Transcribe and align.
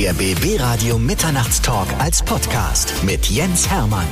Der 0.00 0.12
BB 0.12 0.60
Radio 0.60 0.96
Mitternachtstalk 0.96 1.88
als 1.98 2.22
Podcast 2.22 2.94
mit 3.04 3.26
Jens 3.26 3.68
Hermann. 3.68 4.06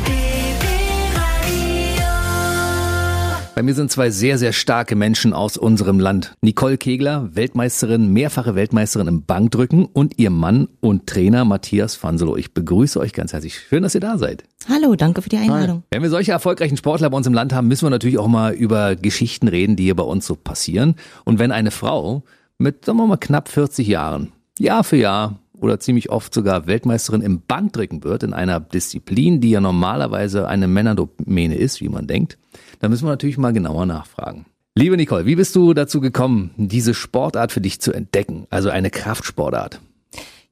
Bei 3.55 3.63
mir 3.63 3.73
sind 3.73 3.93
zwei 3.93 4.11
sehr, 4.11 4.37
sehr 4.37 4.53
starke 4.53 4.97
Menschen 4.97 5.33
aus 5.33 5.57
unserem 5.57 6.01
Land. 6.01 6.35
Nicole 6.43 6.77
Kegler, 6.77 7.37
Weltmeisterin, 7.37 8.13
mehrfache 8.13 8.57
Weltmeisterin 8.57 9.07
im 9.07 9.25
Bankdrücken 9.27 9.85
und 9.85 10.19
ihr 10.19 10.31
Mann 10.31 10.67
und 10.81 11.07
Trainer 11.07 11.45
Matthias 11.45 11.95
Fanselo. 11.95 12.37
Ich 12.37 12.53
begrüße 12.53 12.99
euch 12.99 13.13
ganz 13.13 13.33
herzlich. 13.33 13.61
Schön, 13.61 13.85
dass 13.85 13.95
ihr 13.95 14.01
da 14.01 14.19
seid. 14.19 14.43
Hallo, 14.69 14.97
danke 14.97 15.23
für 15.23 15.29
die 15.29 15.37
Einladung. 15.37 15.85
Wenn 15.93 16.03
wir 16.03 16.11
solche 16.11 16.33
erfolgreichen 16.33 16.77
Sportler 16.77 17.11
bei 17.11 17.17
uns 17.17 17.29
im 17.29 17.33
Land 17.33 17.53
haben, 17.53 17.69
müssen 17.69 17.87
wir 17.87 17.91
natürlich 17.91 18.19
auch 18.19 18.27
mal 18.27 18.55
über 18.55 18.97
Geschichten 18.97 19.47
reden, 19.47 19.77
die 19.77 19.85
hier 19.85 19.95
bei 19.95 20.03
uns 20.03 20.27
so 20.27 20.35
passieren. 20.35 20.97
Und 21.25 21.39
wenn 21.39 21.53
eine 21.53 21.71
Frau 21.71 22.25
mit, 22.59 22.87
sagen 22.87 22.99
wir 22.99 23.07
mal, 23.07 23.19
knapp 23.19 23.49
40 23.49 23.87
Jahren, 23.87 24.33
Jahr 24.59 24.83
für 24.85 24.97
Jahr 24.97 25.39
oder 25.61 25.81
ziemlich 25.81 26.11
oft 26.11 26.33
sogar 26.33 26.67
Weltmeisterin 26.67 27.23
im 27.23 27.43
Bankdrücken 27.47 28.05
wird, 28.05 28.23
in 28.23 28.33
einer 28.33 28.61
Disziplin, 28.61 29.41
die 29.41 29.51
ja 29.51 29.61
normalerweise 29.61 30.49
eine 30.49 30.69
Männerdomäne 30.69 31.57
ist, 31.57 31.81
wie 31.81 31.89
man 31.89 32.07
denkt, 32.07 32.39
dann 32.81 32.91
müssen 32.91 33.05
wir 33.05 33.11
natürlich 33.11 33.39
mal 33.39 33.53
genauer 33.53 33.87
nachfragen. 33.87 34.47
Liebe 34.75 34.97
Nicole, 34.97 35.25
wie 35.25 35.37
bist 35.37 35.57
du 35.57 35.73
dazu 35.73 36.01
gekommen, 36.01 36.51
diese 36.57 36.93
Sportart 36.93 37.51
für 37.51 37.63
dich 37.63 37.81
zu 37.81 37.93
entdecken, 37.93 38.47
also 38.51 38.69
eine 38.69 38.91
Kraftsportart? 38.91 39.81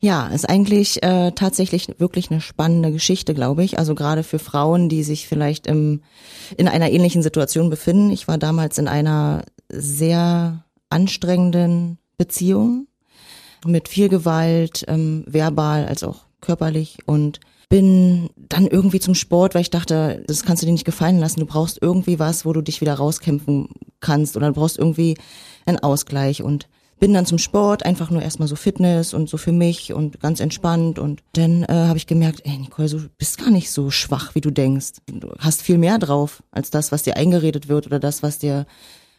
Ja, 0.01 0.29
ist 0.29 0.49
eigentlich 0.49 1.03
äh, 1.03 1.33
tatsächlich 1.33 1.89
wirklich 1.99 2.31
eine 2.31 2.43
spannende 2.43 2.93
Geschichte, 2.93 3.33
glaube 3.33 3.65
ich. 3.65 3.79
Also 3.79 3.95
gerade 3.95 4.23
für 4.23 4.39
Frauen, 4.39 4.91
die 4.91 5.03
sich 5.03 5.27
vielleicht 5.27 5.67
im, 5.67 6.03
in 6.59 6.69
einer 6.69 6.91
ähnlichen 6.91 7.23
Situation 7.23 7.71
befinden. 7.71 8.11
Ich 8.11 8.29
war 8.29 8.37
damals 8.37 8.77
in 8.77 8.87
einer 8.87 9.45
sehr 9.71 10.65
anstrengenden 10.91 11.99
Beziehung 12.19 12.87
mit 13.67 13.89
viel 13.89 14.09
Gewalt, 14.09 14.85
ähm, 14.89 15.25
verbal 15.27 15.87
als 15.87 16.03
auch 16.03 16.27
körperlich 16.41 16.99
und 17.07 17.41
bin 17.69 18.31
dann 18.37 18.67
irgendwie 18.67 19.01
zum 19.01 19.15
Sport, 19.15 19.55
weil 19.55 19.63
ich 19.63 19.71
dachte, 19.71 20.23
das 20.27 20.45
kannst 20.45 20.63
du 20.63 20.67
dir 20.67 20.73
nicht 20.73 20.85
gefallen 20.85 21.19
lassen. 21.19 21.41
Du 21.41 21.47
brauchst 21.47 21.79
irgendwie 21.81 22.19
was, 22.19 22.45
wo 22.45 22.53
du 22.53 22.61
dich 22.61 22.81
wieder 22.81 22.95
rauskämpfen 22.95 23.69
kannst 24.01 24.37
oder 24.37 24.49
du 24.49 24.53
brauchst 24.53 24.79
irgendwie 24.79 25.17
einen 25.67 25.79
Ausgleich 25.79 26.43
und 26.43 26.69
bin 27.01 27.13
dann 27.13 27.27
zum 27.27 27.39
Sport, 27.39 27.85
einfach 27.85 28.11
nur 28.11 28.23
erstmal 28.23 28.49
so 28.49 28.57
Fitness 28.57 29.15
und 29.15 29.29
so 29.29 29.37
für 29.37 29.53
mich 29.53 29.93
und 29.93 30.21
ganz 30.21 30.41
entspannt 30.41 30.99
und 30.99 31.23
dann 31.33 31.65
äh, 31.65 31.73
habe 31.73 31.99
ich 31.99 32.07
gemerkt, 32.07 32.43
ey 32.45 32.57
Nicole, 32.57 32.89
du 32.89 33.09
bist 33.19 33.39
gar 33.39 33.51
nicht 33.51 33.71
so 33.71 33.91
schwach, 33.91 34.35
wie 34.35 34.41
du 34.41 34.51
denkst. 34.51 34.93
Du 35.07 35.33
hast 35.39 35.63
viel 35.63 35.79
mehr 35.79 35.99
drauf 35.99 36.43
als 36.53 36.71
das, 36.71 36.93
was 36.93 37.03
dir 37.03 37.17
eingeredet 37.17 37.69
wird 37.69 37.87
oder 37.87 37.99
das, 37.99 38.23
was 38.23 38.39
dir 38.39 38.67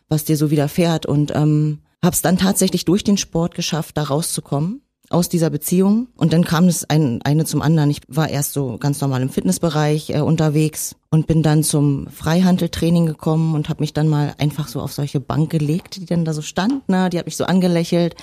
was 0.08 0.24
dir 0.24 0.38
so 0.38 0.52
widerfährt 0.52 1.06
und 1.06 1.36
ähm, 1.36 1.80
habe 2.04 2.14
es 2.14 2.22
dann 2.22 2.38
tatsächlich 2.38 2.86
durch 2.86 3.04
den 3.04 3.18
Sport 3.18 3.56
geschafft, 3.56 3.98
da 3.98 4.04
rauszukommen 4.04 4.82
aus 5.10 5.30
dieser 5.30 5.50
Beziehung. 5.50 6.08
Und 6.16 6.34
dann 6.34 6.44
kam 6.44 6.68
es 6.68 6.90
ein, 6.90 7.22
eine 7.24 7.46
zum 7.46 7.62
anderen. 7.62 7.90
Ich 7.90 8.02
war 8.08 8.30
erst 8.30 8.54
so 8.54 8.78
ganz 8.78 9.02
normal 9.02 9.22
im 9.22 9.30
Fitnessbereich 9.30 10.10
äh, 10.10 10.20
unterwegs 10.20 10.96
und 11.10 11.28
bin 11.28 11.44
dann 11.44 11.64
zum 11.64 12.08
Freihandeltraining 12.08 13.06
gekommen 13.06 13.56
und 13.56 13.70
habe 13.70 13.82
mich 13.82 13.94
dann 13.94 14.08
mal 14.08 14.34
einfach 14.38 14.68
so 14.68 14.82
auf 14.82 14.94
solche 14.94 15.20
Bank 15.20 15.50
gelegt, 15.50 15.98
die 15.98 16.06
dann 16.06 16.26
da 16.26 16.34
so 16.34 16.42
stand. 16.42 16.88
Ne? 16.90 17.10
Die 17.10 17.20
hat 17.20 17.26
mich 17.26 17.38
so 17.38 17.46
angelächelt. 17.46 18.16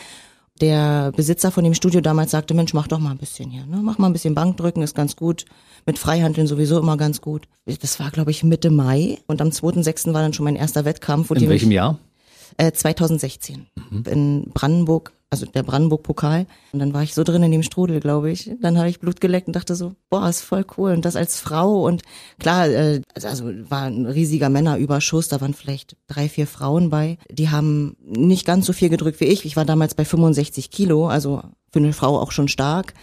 Der 0.61 1.13
Besitzer 1.13 1.51
von 1.51 1.65
dem 1.65 1.75
Studio 1.75 2.01
damals 2.01 2.31
sagte, 2.31 2.55
Mensch, 2.55 2.75
mach 2.75 2.87
doch 2.87 2.99
mal 2.99 3.11
ein 3.11 3.19
bisschen 3.19 3.51
hier, 3.51 3.65
ne? 3.67 3.81
mach 3.83 3.99
mal 3.99 4.09
ein 4.09 4.13
bisschen 4.13 4.35
Bankdrücken, 4.35 4.83
ist 4.83 4.95
ganz 4.95 5.17
gut. 5.17 5.47
Mit 5.87 5.99
Freihandeln 5.99 6.47
sowieso 6.47 6.79
immer 6.79 6.97
ganz 6.97 7.21
gut. 7.21 7.49
Das 7.65 7.99
war, 7.99 8.11
glaube 8.11 8.31
ich, 8.31 8.45
Mitte 8.45 8.71
Mai 8.71 9.19
und 9.27 9.41
am 9.41 9.49
2.6. 9.49 10.13
war 10.13 10.21
dann 10.21 10.35
schon 10.35 10.45
mein 10.45 10.57
erster 10.57 10.85
Wettkampf. 10.85 11.31
In 11.31 11.49
welchem 11.49 11.73
Jahr? 11.73 11.99
Äh, 12.57 12.73
2016 12.73 13.67
mhm. 13.91 14.05
in 14.11 14.51
Brandenburg, 14.53 15.13
also 15.31 15.47
der 15.47 15.63
Brandenburg-Pokal. 15.63 16.47
Und 16.73 16.79
dann 16.79 16.93
war 16.93 17.03
ich 17.03 17.15
so 17.15 17.25
drin 17.25 17.43
in 17.43 17.53
dem 17.53 17.63
Strudel, 17.63 18.01
glaube 18.01 18.31
ich. 18.31 18.51
Dann 18.61 18.79
habe 18.79 18.89
ich 18.89 19.01
Blut 19.01 19.21
geleckt 19.21 19.47
und 19.47 19.57
dachte 19.57 19.75
so, 19.75 19.95
boah, 20.11 20.29
ist 20.29 20.43
voll 20.43 20.65
cool. 20.77 20.93
Und 20.93 21.05
das 21.05 21.17
als 21.17 21.41
Frau 21.41 21.87
und 21.87 22.03
klar, 22.39 22.69
äh, 22.69 23.03
also 23.15 23.45
war 23.69 23.85
ein 23.85 24.07
riesiger 24.07 24.49
Männerüberschuss, 24.49 25.29
da 25.29 25.41
waren 25.41 25.55
vielleicht 25.55 25.97
drei, 26.07 26.29
vier 26.29 26.47
Frauen 26.47 26.91
bei. 26.91 27.19
Die 27.31 27.51
haben 27.51 27.97
nicht 28.03 28.47
ganz 28.47 28.67
so 28.67 28.73
viel 28.73 28.89
gedrückt 28.89 29.21
wie 29.21 29.27
ich. 29.27 29.45
Ich 29.45 29.57
war 29.57 29.65
damals 29.65 29.95
bei 29.95 30.05
65 30.05 30.71
Kilo, 30.71 31.09
also 31.09 31.43
für 31.71 31.79
eine 31.79 31.93
Frau 31.93 32.19
auch 32.19 32.33
schon 32.33 32.49
stark 32.49 32.95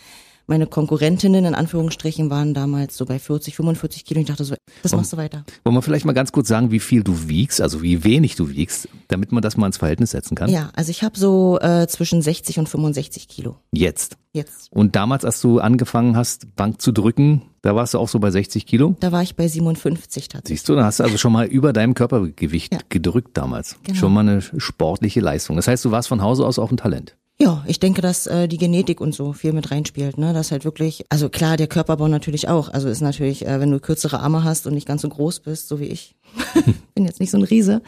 meine 0.50 0.68
Konkurrentinnen 0.68 1.46
in 1.46 1.56
Anführungsstrichen 1.56 2.30
waren 2.30 2.54
damals 2.54 2.98
so 2.98 3.06
bei 3.06 3.20
40, 3.20 3.56
45 3.56 4.04
Kilo. 4.04 4.20
Ich 4.20 4.28
dachte 4.28 4.44
so, 4.44 4.56
das 4.82 4.94
machst 4.94 5.14
du 5.14 5.18
weiter. 5.18 5.46
Wollen 5.64 5.76
wir 5.76 5.82
vielleicht 5.82 6.06
mal 6.06 6.14
ganz 6.14 6.32
kurz 6.32 6.48
sagen, 6.48 6.72
wie 6.72 6.80
viel 6.80 7.04
du 7.04 7.30
wiegst, 7.30 7.62
also 7.62 7.82
wie 7.82 8.04
wenig 8.04 8.36
du 8.36 8.50
wiegst, 8.50 8.90
damit 9.08 9.32
man 9.32 9.42
das 9.42 9.58
mal 9.58 9.68
ins 9.68 9.78
Verhältnis 9.78 10.12
setzen 10.12 10.36
kann? 10.36 10.50
Ja, 10.50 10.72
also 10.76 10.90
ich 10.92 11.04
habe 11.04 11.18
so 11.18 11.60
äh, 11.62 11.88
zwischen 11.88 12.22
60 12.22 12.60
und 12.60 12.68
65 12.68 13.28
Kilo. 13.28 13.58
Jetzt? 13.72 14.18
Jetzt. 14.32 14.72
Und 14.72 14.96
damals, 14.96 15.26
als 15.26 15.42
du 15.42 15.60
angefangen 15.60 16.16
hast, 16.16 16.56
Bank 16.56 16.82
zu 16.82 16.92
drücken, 16.92 17.44
da 17.62 17.76
warst 17.76 17.94
du 17.94 18.00
auch 18.00 18.08
so 18.08 18.20
bei 18.20 18.32
60 18.32 18.66
Kilo? 18.66 18.96
Da 19.00 19.12
war 19.12 19.24
ich 19.24 19.36
bei 19.36 19.48
57 19.48 20.28
tatsächlich. 20.28 20.60
Siehst 20.60 20.70
du, 20.70 20.76
da 20.76 20.86
hast 20.86 21.00
du 21.00 21.04
also 21.04 21.18
schon 21.18 21.34
mal 21.34 21.48
über 21.48 21.74
deinem 21.74 21.94
Körpergewicht 21.94 22.74
ja. 22.74 22.80
gedrückt 22.90 23.36
damals. 23.38 23.78
Genau. 23.84 23.98
Schon 23.98 24.14
mal 24.14 24.22
eine 24.22 24.42
sportliche 24.42 25.20
Leistung. 25.20 25.56
Das 25.56 25.68
heißt, 25.68 25.84
du 25.84 25.92
warst 25.92 26.08
von 26.08 26.22
Hause 26.22 26.46
aus 26.46 26.60
auch 26.60 26.72
ein 26.72 26.78
Talent. 26.78 27.16
Ja, 27.42 27.64
ich 27.68 27.80
denke, 27.80 28.02
dass 28.02 28.28
äh, 28.28 28.50
die 28.50 28.58
Genetik 28.58 29.00
und 29.00 29.16
so 29.16 29.32
viel 29.32 29.54
mit 29.54 29.72
reinspielt, 29.72 30.18
ne? 30.18 30.34
Das 30.34 30.52
halt 30.52 30.66
wirklich, 30.66 31.06
also 31.08 31.30
klar, 31.30 31.56
der 31.56 31.68
Körperbau 31.68 32.10
natürlich 32.10 32.50
auch. 32.50 32.68
Also 32.68 32.90
ist 32.90 33.00
natürlich, 33.00 33.46
äh, 33.46 33.62
wenn 33.62 33.72
du 33.72 33.80
kürzere 33.80 34.20
Arme 34.20 34.44
hast 34.44 34.68
und 34.68 34.74
nicht 34.74 34.86
ganz 34.86 35.04
so 35.04 35.10
groß 35.10 35.40
bist, 35.40 35.70
so 35.70 35.80
wie 35.80 35.86
ich, 35.86 36.16
bin 36.96 37.06
jetzt 37.06 37.22
nicht 37.22 37.32
so 37.32 37.38
ein 37.38 37.44
Riese, 37.44 37.82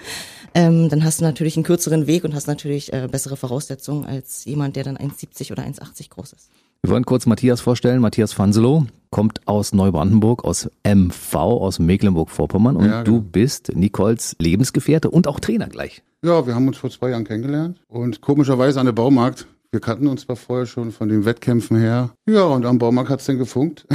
ähm, 0.53 0.87
dann 0.87 1.03
hast 1.03 1.19
du 1.19 1.25
natürlich 1.25 1.57
einen 1.57 1.65
kürzeren 1.65 2.07
Weg 2.07 2.23
und 2.23 2.33
hast 2.33 2.47
natürlich 2.47 2.93
äh, 2.93 3.09
bessere 3.11 3.35
Voraussetzungen 3.35 4.05
als 4.05 4.45
jemand, 4.45 4.77
der 4.77 4.85
dann 4.85 4.97
1,70 4.97 5.51
oder 5.51 5.63
1,80 5.63 6.09
groß 6.09 6.31
ist. 6.31 6.49
Wir 6.83 6.93
wollen 6.93 7.05
kurz 7.05 7.25
Matthias 7.25 7.59
vorstellen. 7.59 7.99
Matthias 7.99 8.31
Fanselo 8.31 8.87
kommt 9.09 9.45
aus 9.49 9.73
Neubrandenburg, 9.73 10.45
aus 10.45 10.69
MV, 10.87 11.35
aus 11.35 11.77
Mecklenburg-Vorpommern 11.77 12.77
und 12.77 12.85
ja, 12.85 13.03
genau. 13.03 13.19
du 13.19 13.21
bist 13.21 13.75
Nicoles 13.75 14.37
Lebensgefährte 14.39 15.11
und 15.11 15.27
auch 15.27 15.41
Trainer 15.41 15.67
gleich. 15.67 16.03
Ja, 16.23 16.45
wir 16.45 16.53
haben 16.53 16.67
uns 16.67 16.77
vor 16.77 16.91
zwei 16.91 17.09
Jahren 17.09 17.23
kennengelernt 17.23 17.81
und 17.87 18.21
komischerweise 18.21 18.79
an 18.79 18.85
der 18.85 18.93
Baumarkt. 18.93 19.47
Wir 19.71 19.79
kannten 19.79 20.05
uns 20.05 20.21
zwar 20.21 20.35
vorher 20.35 20.67
schon 20.67 20.91
von 20.91 21.09
den 21.09 21.25
Wettkämpfen 21.25 21.77
her. 21.77 22.11
Ja, 22.29 22.43
und 22.43 22.63
am 22.63 22.77
Baumarkt 22.77 23.09
hat's 23.09 23.25
dann 23.25 23.39
gefunkt. 23.39 23.87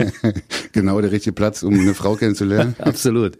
genau 0.72 1.00
der 1.00 1.10
richtige 1.10 1.32
Platz, 1.32 1.62
um 1.62 1.72
eine 1.72 1.94
Frau 1.94 2.16
kennenzulernen. 2.16 2.76
Absolut. 2.80 3.38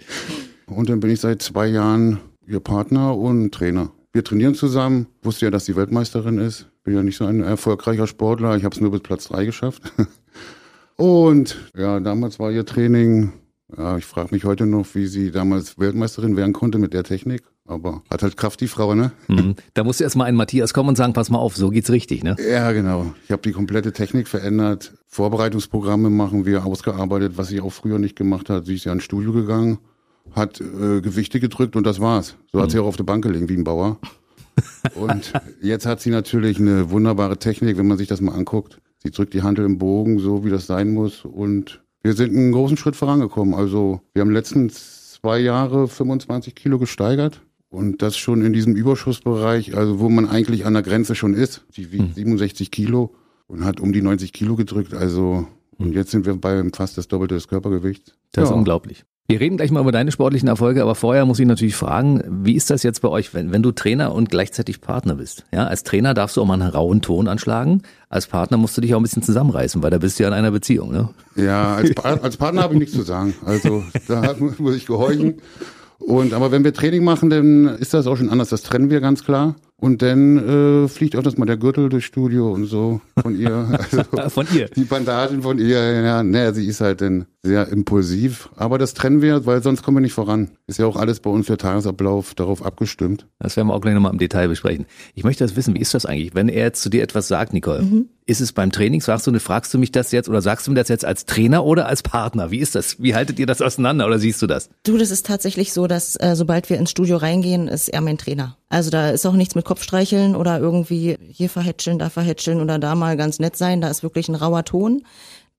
Und 0.64 0.88
dann 0.88 1.00
bin 1.00 1.10
ich 1.10 1.20
seit 1.20 1.42
zwei 1.42 1.66
Jahren 1.66 2.18
ihr 2.46 2.60
Partner 2.60 3.14
und 3.14 3.52
Trainer. 3.52 3.90
Wir 4.14 4.24
trainieren 4.24 4.54
zusammen. 4.54 5.06
Wusste 5.22 5.44
ja, 5.44 5.50
dass 5.50 5.66
sie 5.66 5.76
Weltmeisterin 5.76 6.38
ist. 6.38 6.70
Bin 6.82 6.94
ja 6.94 7.02
nicht 7.02 7.18
so 7.18 7.26
ein 7.26 7.42
erfolgreicher 7.42 8.06
Sportler. 8.06 8.56
Ich 8.56 8.64
habe 8.64 8.74
es 8.74 8.80
nur 8.80 8.90
bis 8.90 9.00
Platz 9.00 9.28
drei 9.28 9.44
geschafft. 9.44 9.82
und 10.96 11.58
ja, 11.76 12.00
damals 12.00 12.38
war 12.38 12.50
ihr 12.50 12.64
Training 12.64 13.32
ja, 13.76 13.96
ich 13.96 14.04
frage 14.04 14.28
mich 14.32 14.44
heute 14.44 14.66
noch, 14.66 14.86
wie 14.94 15.06
sie 15.06 15.30
damals 15.30 15.78
Weltmeisterin 15.78 16.36
werden 16.36 16.52
konnte 16.52 16.78
mit 16.78 16.92
der 16.92 17.02
Technik. 17.02 17.42
Aber 17.66 18.02
hat 18.10 18.22
halt 18.22 18.36
Kraft 18.36 18.60
die 18.60 18.68
Frau, 18.68 18.94
ne? 18.94 19.12
Mhm. 19.28 19.54
Da 19.72 19.84
muss 19.84 20.00
erst 20.00 20.16
mal 20.16 20.24
ein 20.24 20.34
Matthias 20.34 20.74
kommen 20.74 20.90
und 20.90 20.96
sagen, 20.96 21.14
pass 21.14 21.30
mal 21.30 21.38
auf, 21.38 21.56
so 21.56 21.70
geht's 21.70 21.90
richtig, 21.90 22.22
ne? 22.22 22.36
Ja, 22.50 22.72
genau. 22.72 23.14
Ich 23.24 23.30
habe 23.30 23.40
die 23.40 23.52
komplette 23.52 23.92
Technik 23.92 24.28
verändert. 24.28 24.92
Vorbereitungsprogramme 25.06 26.10
machen 26.10 26.44
wir 26.44 26.66
ausgearbeitet, 26.66 27.32
was 27.36 27.48
sie 27.48 27.60
auch 27.60 27.72
früher 27.72 27.98
nicht 27.98 28.16
gemacht 28.16 28.50
hat. 28.50 28.66
Sie 28.66 28.74
ist 28.74 28.84
ja 28.84 28.92
ins 28.92 29.04
Studio 29.04 29.32
gegangen, 29.32 29.78
hat 30.32 30.60
äh, 30.60 31.00
Gewichte 31.00 31.40
gedrückt 31.40 31.74
und 31.74 31.86
das 31.86 32.00
war's. 32.00 32.36
So 32.52 32.60
hat 32.60 32.66
mhm. 32.66 32.70
sie 32.70 32.78
auch 32.80 32.86
auf 32.86 32.96
der 32.96 33.04
Bank 33.04 33.24
gelegen 33.24 33.48
wie 33.48 33.56
ein 33.56 33.64
Bauer. 33.64 33.98
und 34.94 35.32
jetzt 35.62 35.86
hat 35.86 36.00
sie 36.00 36.10
natürlich 36.10 36.58
eine 36.58 36.90
wunderbare 36.90 37.38
Technik, 37.38 37.78
wenn 37.78 37.88
man 37.88 37.96
sich 37.96 38.08
das 38.08 38.20
mal 38.20 38.34
anguckt. 38.34 38.78
Sie 38.98 39.10
drückt 39.10 39.32
die 39.32 39.42
Handel 39.42 39.64
im 39.64 39.78
Bogen, 39.78 40.18
so 40.18 40.44
wie 40.44 40.50
das 40.50 40.66
sein 40.66 40.92
muss 40.92 41.24
und 41.24 41.82
wir 42.02 42.12
sind 42.12 42.36
einen 42.36 42.52
großen 42.52 42.76
Schritt 42.76 42.96
vorangekommen. 42.96 43.54
Also 43.54 44.02
wir 44.12 44.20
haben 44.20 44.30
letzten 44.30 44.68
zwei 44.70 45.38
Jahre 45.38 45.88
25 45.88 46.54
Kilo 46.54 46.78
gesteigert. 46.78 47.40
Und 47.74 48.02
das 48.02 48.16
schon 48.16 48.42
in 48.42 48.52
diesem 48.52 48.76
Überschussbereich, 48.76 49.76
also 49.76 49.98
wo 49.98 50.08
man 50.08 50.28
eigentlich 50.28 50.64
an 50.64 50.74
der 50.74 50.84
Grenze 50.84 51.16
schon 51.16 51.34
ist. 51.34 51.64
Die 51.76 51.90
wiegt 51.90 52.14
67 52.14 52.68
hm. 52.68 52.70
Kilo 52.70 53.14
und 53.48 53.64
hat 53.64 53.80
um 53.80 53.92
die 53.92 54.00
90 54.00 54.32
Kilo 54.32 54.54
gedrückt. 54.54 54.94
Also, 54.94 55.48
und 55.76 55.92
jetzt 55.92 56.12
sind 56.12 56.24
wir 56.24 56.36
bei 56.36 56.62
fast 56.72 56.96
das 56.96 57.08
Doppelte 57.08 57.34
des 57.34 57.48
Körpergewichts. 57.48 58.12
Das 58.30 58.44
ja. 58.44 58.50
ist 58.50 58.56
unglaublich. 58.56 59.04
Wir 59.26 59.40
reden 59.40 59.56
gleich 59.56 59.72
mal 59.72 59.80
über 59.80 59.90
deine 59.90 60.12
sportlichen 60.12 60.48
Erfolge, 60.48 60.82
aber 60.82 60.94
vorher 60.94 61.24
muss 61.24 61.40
ich 61.40 61.46
natürlich 61.46 61.74
fragen, 61.74 62.22
wie 62.44 62.54
ist 62.54 62.68
das 62.70 62.82
jetzt 62.82 63.00
bei 63.00 63.08
euch, 63.08 63.32
wenn, 63.32 63.52
wenn 63.52 63.62
du 63.62 63.72
Trainer 63.72 64.14
und 64.14 64.28
gleichzeitig 64.28 64.80
Partner 64.80 65.14
bist? 65.14 65.44
Ja, 65.50 65.66
als 65.66 65.82
Trainer 65.82 66.14
darfst 66.14 66.36
du 66.36 66.42
auch 66.42 66.46
mal 66.46 66.60
einen 66.60 66.70
rauen 66.70 67.00
Ton 67.00 67.26
anschlagen. 67.26 67.82
Als 68.10 68.26
Partner 68.26 68.58
musst 68.58 68.76
du 68.76 68.82
dich 68.82 68.94
auch 68.94 69.00
ein 69.00 69.02
bisschen 69.02 69.22
zusammenreißen, 69.22 69.82
weil 69.82 69.90
da 69.90 69.98
bist 69.98 70.18
du 70.18 70.22
ja 70.24 70.28
in 70.28 70.34
einer 70.34 70.50
Beziehung, 70.50 70.92
ne? 70.92 71.08
Ja, 71.36 71.74
als, 71.74 71.96
als 72.04 72.36
Partner 72.36 72.62
habe 72.62 72.74
ich 72.74 72.80
nichts 72.80 72.94
zu 72.94 73.02
sagen. 73.02 73.34
Also 73.44 73.82
da 74.06 74.36
muss 74.58 74.76
ich 74.76 74.84
gehorchen. 74.84 75.40
Und 75.98 76.32
aber 76.34 76.50
wenn 76.52 76.64
wir 76.64 76.74
Training 76.74 77.04
machen, 77.04 77.30
dann 77.30 77.66
ist 77.66 77.94
das 77.94 78.06
auch 78.06 78.16
schon 78.16 78.28
anders. 78.30 78.48
Das 78.50 78.62
trennen 78.62 78.90
wir 78.90 79.00
ganz 79.00 79.24
klar. 79.24 79.56
Und 79.76 80.00
dann 80.02 80.84
äh, 80.84 80.88
fliegt 80.88 81.14
auch 81.16 81.22
das 81.22 81.36
mal 81.36 81.44
der 81.46 81.56
Gürtel 81.56 81.88
durchs 81.88 82.06
Studio 82.06 82.52
und 82.52 82.66
so 82.66 83.00
von 83.20 83.38
ihr. 83.38 83.78
Also, 83.90 84.30
von 84.30 84.46
ihr. 84.54 84.68
Die 84.68 84.84
Bandagen 84.84 85.42
von 85.42 85.58
ihr, 85.58 86.02
ja. 86.02 86.22
Naja, 86.22 86.52
sie 86.54 86.66
ist 86.66 86.80
halt 86.80 87.00
dann 87.00 87.26
sehr 87.42 87.68
impulsiv. 87.68 88.48
Aber 88.56 88.78
das 88.78 88.94
trennen 88.94 89.20
wir, 89.20 89.44
weil 89.46 89.62
sonst 89.62 89.82
kommen 89.82 89.96
wir 89.98 90.00
nicht 90.00 90.14
voran. 90.14 90.52
Ist 90.66 90.78
ja 90.78 90.86
auch 90.86 90.96
alles 90.96 91.20
bei 91.20 91.28
uns 91.30 91.46
für 91.46 91.58
Tagesablauf 91.58 92.34
darauf 92.34 92.64
abgestimmt. 92.64 93.26
Das 93.38 93.56
werden 93.56 93.68
wir 93.68 93.74
auch 93.74 93.80
gleich 93.80 93.94
nochmal 93.94 94.12
im 94.12 94.18
Detail 94.18 94.48
besprechen. 94.48 94.86
Ich 95.14 95.24
möchte 95.24 95.44
das 95.44 95.56
wissen, 95.56 95.74
wie 95.74 95.80
ist 95.80 95.92
das 95.92 96.06
eigentlich? 96.06 96.34
Wenn 96.34 96.48
er 96.48 96.64
jetzt 96.64 96.82
zu 96.82 96.88
dir 96.88 97.02
etwas 97.02 97.28
sagt, 97.28 97.52
Nicole, 97.52 97.82
Mhm. 97.82 98.08
Ist 98.26 98.40
es 98.40 98.52
beim 98.52 98.72
Training, 98.72 99.02
sagst 99.02 99.26
du, 99.26 99.38
fragst 99.38 99.74
du 99.74 99.78
mich 99.78 99.92
das 99.92 100.10
jetzt 100.10 100.30
oder 100.30 100.40
sagst 100.40 100.66
du 100.66 100.70
mir 100.70 100.76
das 100.76 100.88
jetzt 100.88 101.04
als 101.04 101.26
Trainer 101.26 101.64
oder 101.64 101.86
als 101.86 102.02
Partner? 102.02 102.50
Wie 102.50 102.58
ist 102.58 102.74
das? 102.74 103.02
Wie 103.02 103.14
haltet 103.14 103.38
ihr 103.38 103.46
das 103.46 103.60
auseinander 103.60 104.06
oder 104.06 104.18
siehst 104.18 104.40
du 104.40 104.46
das? 104.46 104.70
Du, 104.82 104.96
das 104.96 105.10
ist 105.10 105.26
tatsächlich 105.26 105.74
so, 105.74 105.86
dass 105.86 106.16
äh, 106.16 106.34
sobald 106.34 106.70
wir 106.70 106.78
ins 106.78 106.90
Studio 106.90 107.18
reingehen, 107.18 107.68
ist 107.68 107.88
er 107.88 108.00
mein 108.00 108.16
Trainer. 108.16 108.56
Also 108.70 108.90
da 108.90 109.10
ist 109.10 109.26
auch 109.26 109.34
nichts 109.34 109.54
mit 109.54 109.66
Kopfstreicheln 109.66 110.36
oder 110.36 110.58
irgendwie 110.58 111.18
hier 111.28 111.50
verhätscheln, 111.50 111.98
da 111.98 112.08
verhätscheln 112.08 112.62
oder 112.62 112.78
da 112.78 112.94
mal 112.94 113.18
ganz 113.18 113.40
nett 113.40 113.56
sein. 113.56 113.82
Da 113.82 113.88
ist 113.88 114.02
wirklich 114.02 114.28
ein 114.28 114.34
rauer 114.34 114.64
Ton. 114.64 115.02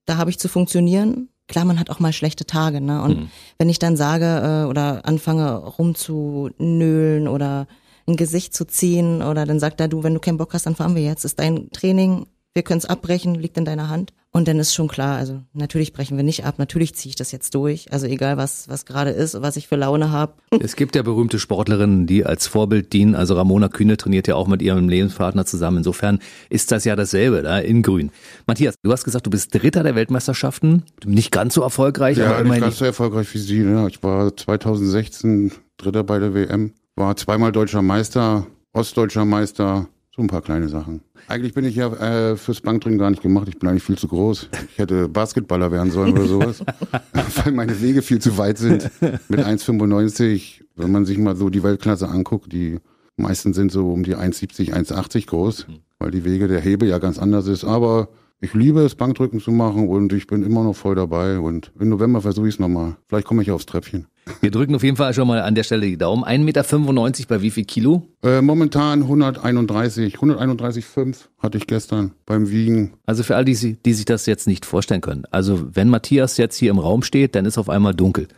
Da 0.04 0.16
habe 0.16 0.30
ich 0.30 0.40
zu 0.40 0.48
funktionieren. 0.48 1.28
Klar, 1.46 1.64
man 1.64 1.78
hat 1.78 1.90
auch 1.90 2.00
mal 2.00 2.12
schlechte 2.12 2.46
Tage, 2.46 2.80
ne? 2.80 3.02
Und 3.02 3.30
wenn 3.58 3.68
ich 3.68 3.78
dann 3.78 3.96
sage 3.96 4.24
äh, 4.24 4.68
oder 4.68 5.06
anfange 5.06 5.54
rumzunölen 5.54 7.28
oder 7.28 7.68
ein 8.08 8.16
Gesicht 8.16 8.54
zu 8.54 8.66
ziehen 8.66 9.22
oder 9.22 9.46
dann 9.46 9.60
sagt 9.60 9.80
er, 9.80 9.86
du, 9.86 10.02
wenn 10.02 10.14
du 10.14 10.20
keinen 10.20 10.38
Bock 10.38 10.54
hast, 10.54 10.66
dann 10.66 10.74
fahren 10.74 10.96
wir 10.96 11.02
jetzt. 11.02 11.24
Ist 11.24 11.38
dein 11.38 11.70
Training, 11.70 12.26
wir 12.56 12.62
können 12.62 12.78
es 12.78 12.86
abbrechen, 12.86 13.34
liegt 13.34 13.58
in 13.58 13.66
deiner 13.66 13.88
Hand. 13.90 14.12
Und 14.32 14.48
dann 14.48 14.58
ist 14.58 14.74
schon 14.74 14.88
klar, 14.88 15.16
also 15.16 15.42
natürlich 15.54 15.92
brechen 15.92 16.16
wir 16.16 16.24
nicht 16.24 16.44
ab, 16.44 16.58
natürlich 16.58 16.94
ziehe 16.94 17.10
ich 17.10 17.16
das 17.16 17.32
jetzt 17.32 17.54
durch. 17.54 17.92
Also 17.92 18.06
egal, 18.06 18.36
was, 18.36 18.68
was 18.68 18.84
gerade 18.84 19.10
ist, 19.10 19.40
was 19.40 19.56
ich 19.56 19.68
für 19.68 19.76
Laune 19.76 20.10
habe. 20.10 20.34
Es 20.60 20.76
gibt 20.76 20.94
ja 20.96 21.02
berühmte 21.02 21.38
Sportlerinnen, 21.38 22.06
die 22.06 22.26
als 22.26 22.46
Vorbild 22.46 22.92
dienen. 22.92 23.14
Also 23.14 23.34
Ramona 23.34 23.68
Kühne 23.68 23.96
trainiert 23.96 24.26
ja 24.26 24.34
auch 24.34 24.46
mit 24.46 24.60
ihrem 24.60 24.88
Lebenspartner 24.88 25.46
zusammen. 25.46 25.78
Insofern 25.78 26.18
ist 26.50 26.72
das 26.72 26.84
ja 26.84 26.96
dasselbe 26.96 27.42
da 27.42 27.58
in 27.58 27.82
Grün. 27.82 28.10
Matthias, 28.46 28.74
du 28.82 28.92
hast 28.92 29.04
gesagt, 29.04 29.26
du 29.26 29.30
bist 29.30 29.54
Dritter 29.54 29.82
der 29.82 29.94
Weltmeisterschaften. 29.94 30.82
Nicht 31.04 31.32
ganz 31.32 31.54
so 31.54 31.62
erfolgreich, 31.62 32.18
Ja, 32.18 32.36
aber 32.36 32.44
nicht 32.44 32.60
ganz 32.60 32.78
so 32.78 32.84
erfolgreich 32.84 33.32
wie 33.32 33.38
sie. 33.38 33.60
Ne? 33.60 33.86
Ich 33.88 34.02
war 34.02 34.36
2016 34.36 35.52
Dritter 35.78 36.04
bei 36.04 36.18
der 36.18 36.34
WM, 36.34 36.72
war 36.94 37.16
zweimal 37.16 37.52
deutscher 37.52 37.82
Meister, 37.82 38.46
ostdeutscher 38.74 39.24
Meister, 39.24 39.88
so 40.16 40.22
ein 40.22 40.28
paar 40.28 40.40
kleine 40.40 40.68
Sachen. 40.68 41.02
Eigentlich 41.28 41.52
bin 41.52 41.64
ich 41.66 41.76
ja 41.76 41.92
äh, 41.92 42.36
fürs 42.36 42.62
Bankdrücken 42.62 42.98
gar 42.98 43.10
nicht 43.10 43.22
gemacht. 43.22 43.48
Ich 43.48 43.58
bin 43.58 43.68
eigentlich 43.68 43.82
viel 43.82 43.98
zu 43.98 44.08
groß. 44.08 44.48
Ich 44.70 44.78
hätte 44.78 45.08
Basketballer 45.08 45.70
werden 45.70 45.90
sollen 45.90 46.12
oder 46.12 46.26
sowas, 46.26 46.64
weil 47.44 47.52
meine 47.52 47.80
Wege 47.82 48.00
viel 48.00 48.18
zu 48.18 48.38
weit 48.38 48.56
sind. 48.56 48.90
Mit 49.28 49.40
1,95, 49.40 50.62
wenn 50.76 50.90
man 50.90 51.04
sich 51.04 51.18
mal 51.18 51.36
so 51.36 51.50
die 51.50 51.62
Weltklasse 51.62 52.08
anguckt, 52.08 52.52
die 52.52 52.78
meisten 53.16 53.52
sind 53.52 53.70
so 53.70 53.92
um 53.92 54.04
die 54.04 54.16
1,70, 54.16 54.72
1,80 54.72 55.26
groß, 55.26 55.66
weil 55.98 56.10
die 56.10 56.24
Wege 56.24 56.48
der 56.48 56.60
Hebel 56.60 56.88
ja 56.88 56.98
ganz 56.98 57.18
anders 57.18 57.46
ist. 57.46 57.64
Aber 57.64 58.08
ich 58.40 58.54
liebe 58.54 58.80
es, 58.80 58.94
Bankdrücken 58.94 59.40
zu 59.40 59.50
machen 59.50 59.88
und 59.88 60.12
ich 60.14 60.26
bin 60.26 60.42
immer 60.42 60.64
noch 60.64 60.76
voll 60.76 60.94
dabei. 60.94 61.38
Und 61.38 61.72
im 61.78 61.90
November 61.90 62.22
versuche 62.22 62.48
ich 62.48 62.54
es 62.54 62.60
nochmal. 62.60 62.96
Vielleicht 63.06 63.26
komme 63.26 63.42
ich 63.42 63.50
aufs 63.50 63.66
Treppchen. 63.66 64.06
Wir 64.40 64.50
drücken 64.50 64.74
auf 64.74 64.82
jeden 64.82 64.96
Fall 64.96 65.14
schon 65.14 65.28
mal 65.28 65.40
an 65.40 65.54
der 65.54 65.62
Stelle 65.62 65.86
die 65.86 65.96
Daumen. 65.96 66.24
1,95 66.24 66.44
Meter 66.44 67.28
bei 67.28 67.42
wie 67.42 67.50
viel 67.50 67.64
Kilo? 67.64 68.08
Äh, 68.22 68.42
momentan 68.42 69.02
131, 69.02 70.16
131,5 70.16 71.16
hatte 71.38 71.58
ich 71.58 71.66
gestern 71.66 72.12
beim 72.26 72.50
Wiegen. 72.50 72.94
Also 73.06 73.22
für 73.22 73.36
all 73.36 73.44
die, 73.44 73.74
die 73.74 73.92
sich 73.92 74.04
das 74.04 74.26
jetzt 74.26 74.46
nicht 74.46 74.66
vorstellen 74.66 75.00
können. 75.00 75.24
Also 75.30 75.68
wenn 75.74 75.88
Matthias 75.88 76.36
jetzt 76.36 76.56
hier 76.56 76.70
im 76.70 76.78
Raum 76.78 77.02
steht, 77.02 77.34
dann 77.34 77.46
ist 77.46 77.58
auf 77.58 77.68
einmal 77.68 77.94
dunkel. 77.94 78.28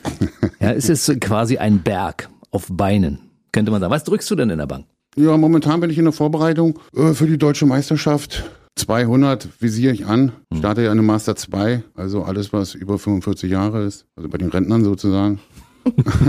ja, 0.60 0.72
es 0.72 0.88
ist 0.88 1.20
quasi 1.20 1.58
ein 1.58 1.82
Berg 1.82 2.28
auf 2.50 2.66
Beinen, 2.70 3.20
könnte 3.52 3.70
man 3.70 3.80
sagen. 3.80 3.92
Was 3.92 4.04
drückst 4.04 4.30
du 4.30 4.34
denn 4.34 4.50
in 4.50 4.58
der 4.58 4.66
Bank? 4.66 4.86
Ja, 5.16 5.36
momentan 5.36 5.80
bin 5.80 5.90
ich 5.90 5.98
in 5.98 6.04
der 6.04 6.12
Vorbereitung 6.12 6.78
äh, 6.94 7.12
für 7.12 7.26
die 7.26 7.38
deutsche 7.38 7.66
Meisterschaft. 7.66 8.44
200 8.78 9.48
visiere 9.60 9.92
ich 9.92 10.06
an. 10.06 10.32
Ich 10.50 10.58
starte 10.58 10.82
ja 10.82 10.90
eine 10.90 11.02
Master 11.02 11.36
2, 11.36 11.82
also 11.94 12.22
alles, 12.22 12.52
was 12.52 12.74
über 12.74 12.98
45 12.98 13.50
Jahre 13.50 13.84
ist, 13.84 14.06
also 14.16 14.28
bei 14.28 14.38
den 14.38 14.48
Rentnern 14.50 14.84
sozusagen. 14.84 15.40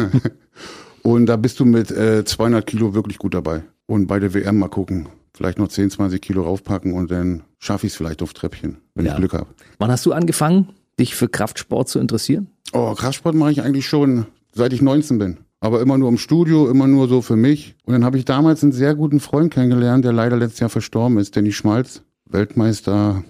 Und 1.04 1.28
da 1.28 1.38
bist 1.38 1.60
du 1.60 1.66
mit 1.66 1.92
äh, 1.92 2.26
200 2.26 2.66
Kilo 2.66 2.94
wirklich 2.94 3.18
gut 3.18 3.34
dabei. 3.34 3.64
Und 3.86 4.08
bei 4.08 4.20
der 4.20 4.34
WM 4.34 4.58
mal 4.60 4.68
gucken, 4.68 5.08
vielleicht 5.34 5.58
noch 5.58 5.68
10, 5.70 5.90
20 5.92 6.22
Kilo 6.22 6.44
raufpacken 6.44 6.94
und 6.94 7.10
dann 7.10 7.44
schaffe 7.58 7.88
ich 7.88 7.94
es 7.94 7.98
vielleicht 7.98 8.22
auf 8.22 8.34
Treppchen, 8.34 8.78
wenn 8.96 9.06
Ja. 9.06 9.14
ich 9.14 9.18
Glück 9.18 9.34
habe. 9.34 9.48
Wann 9.80 9.90
hast 9.92 10.06
du 10.06 10.12
angefangen, 10.12 10.70
dich 11.00 11.16
für 11.16 11.30
Kraftsport 11.30 11.88
zu 11.88 12.00
interessieren? 12.00 12.48
Oh, 12.74 12.94
Kraftsport 12.94 13.36
mache 13.36 13.52
ich 13.52 13.62
eigentlich 13.64 13.88
schon 13.88 14.26
seit 14.54 14.74
ich 14.74 14.82
19 14.82 15.18
bin. 15.18 15.38
Aber 15.62 15.82
immer 15.82 15.98
nur 15.98 16.10
im 16.10 16.18
Studio, 16.18 16.70
immer 16.70 16.88
nur 16.88 17.08
so 17.08 17.22
für 17.22 17.36
mich. 17.36 17.76
Und 17.86 17.94
dann 17.94 18.04
habe 18.06 18.18
ich 18.18 18.26
damals 18.26 18.62
einen 18.64 18.72
sehr 18.72 18.96
guten 18.96 19.20
Freund 19.20 19.54
kennengelernt, 19.54 20.06
der 20.06 20.14
leider 20.14 20.38
letztes 20.38 20.60
Jahr 20.60 20.70
verstorben 20.70 21.18
ist, 21.18 21.36
Danny 21.36 21.52
Schmalz, 21.52 22.04
Weltmeister, 22.30 23.24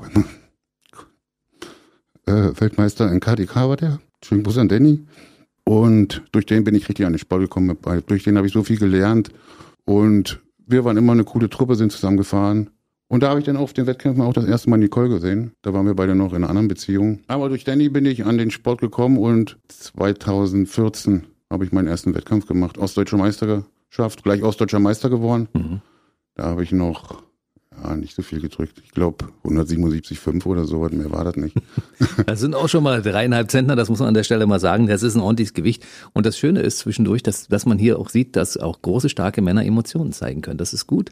äh, 2.26 2.32
Weltmeister 2.32 3.10
in 3.10 3.20
KDK 3.20 3.56
war 3.68 3.76
der. 3.76 4.00
Schönen 4.24 4.42
Gruß 4.42 4.58
an 4.58 4.68
Danny. 4.68 5.06
Und 5.64 6.22
durch 6.32 6.46
den 6.46 6.64
bin 6.64 6.74
ich 6.74 6.88
richtig 6.88 7.06
an 7.06 7.12
den 7.12 7.20
Sport 7.20 7.42
gekommen. 7.42 7.76
Durch 8.06 8.24
den 8.24 8.36
habe 8.36 8.46
ich 8.48 8.52
so 8.52 8.64
viel 8.64 8.78
gelernt. 8.78 9.30
Und 9.84 10.40
wir 10.66 10.84
waren 10.84 10.96
immer 10.96 11.12
eine 11.12 11.24
coole 11.24 11.48
Truppe, 11.48 11.76
sind 11.76 11.92
zusammengefahren. 11.92 12.70
Und 13.06 13.22
da 13.22 13.28
habe 13.28 13.38
ich 13.38 13.46
dann 13.46 13.56
auf 13.56 13.72
den 13.72 13.86
Wettkämpfen 13.86 14.22
auch 14.22 14.32
das 14.32 14.46
erste 14.46 14.70
Mal 14.70 14.78
Nicole 14.78 15.08
gesehen. 15.08 15.52
Da 15.62 15.72
waren 15.72 15.86
wir 15.86 15.94
beide 15.94 16.14
noch 16.14 16.30
in 16.30 16.36
einer 16.36 16.48
anderen 16.48 16.68
Beziehung. 16.68 17.20
Aber 17.28 17.48
durch 17.48 17.62
Danny 17.62 17.90
bin 17.90 18.06
ich 18.06 18.24
an 18.24 18.38
den 18.38 18.50
Sport 18.50 18.80
gekommen 18.80 19.18
und 19.18 19.58
2014 19.68 21.26
habe 21.50 21.64
ich 21.64 21.72
meinen 21.72 21.88
ersten 21.88 22.14
Wettkampf 22.14 22.46
gemacht. 22.46 22.78
Ostdeutsche 22.78 23.18
Meisterschaft, 23.18 24.24
gleich 24.24 24.42
Ostdeutscher 24.42 24.80
Meister 24.80 25.10
geworden. 25.10 25.48
Da 26.34 26.44
habe 26.44 26.62
ich 26.62 26.72
noch 26.72 27.22
ja, 27.82 27.96
nicht 27.96 28.14
so 28.14 28.22
viel 28.22 28.40
gedrückt. 28.40 28.80
Ich 28.84 28.92
glaube 28.92 29.26
177,5 29.44 30.46
oder 30.46 30.64
so, 30.64 30.78
mehr 30.90 31.10
war 31.10 31.24
das 31.24 31.36
nicht. 31.36 31.56
Das 32.26 32.40
sind 32.40 32.54
auch 32.54 32.68
schon 32.68 32.82
mal 32.82 33.02
dreieinhalb 33.02 33.50
Zentner, 33.50 33.76
das 33.76 33.88
muss 33.88 33.98
man 33.98 34.08
an 34.08 34.14
der 34.14 34.24
Stelle 34.24 34.46
mal 34.46 34.60
sagen. 34.60 34.86
Das 34.86 35.02
ist 35.02 35.14
ein 35.14 35.20
ordentliches 35.20 35.54
Gewicht. 35.54 35.84
Und 36.12 36.26
das 36.26 36.38
Schöne 36.38 36.60
ist 36.60 36.78
zwischendurch, 36.78 37.22
dass, 37.22 37.48
dass 37.48 37.66
man 37.66 37.78
hier 37.78 37.98
auch 37.98 38.08
sieht, 38.08 38.36
dass 38.36 38.56
auch 38.56 38.82
große, 38.82 39.08
starke 39.08 39.42
Männer 39.42 39.64
Emotionen 39.64 40.12
zeigen 40.12 40.42
können. 40.42 40.58
Das 40.58 40.72
ist 40.72 40.86
gut. 40.86 41.10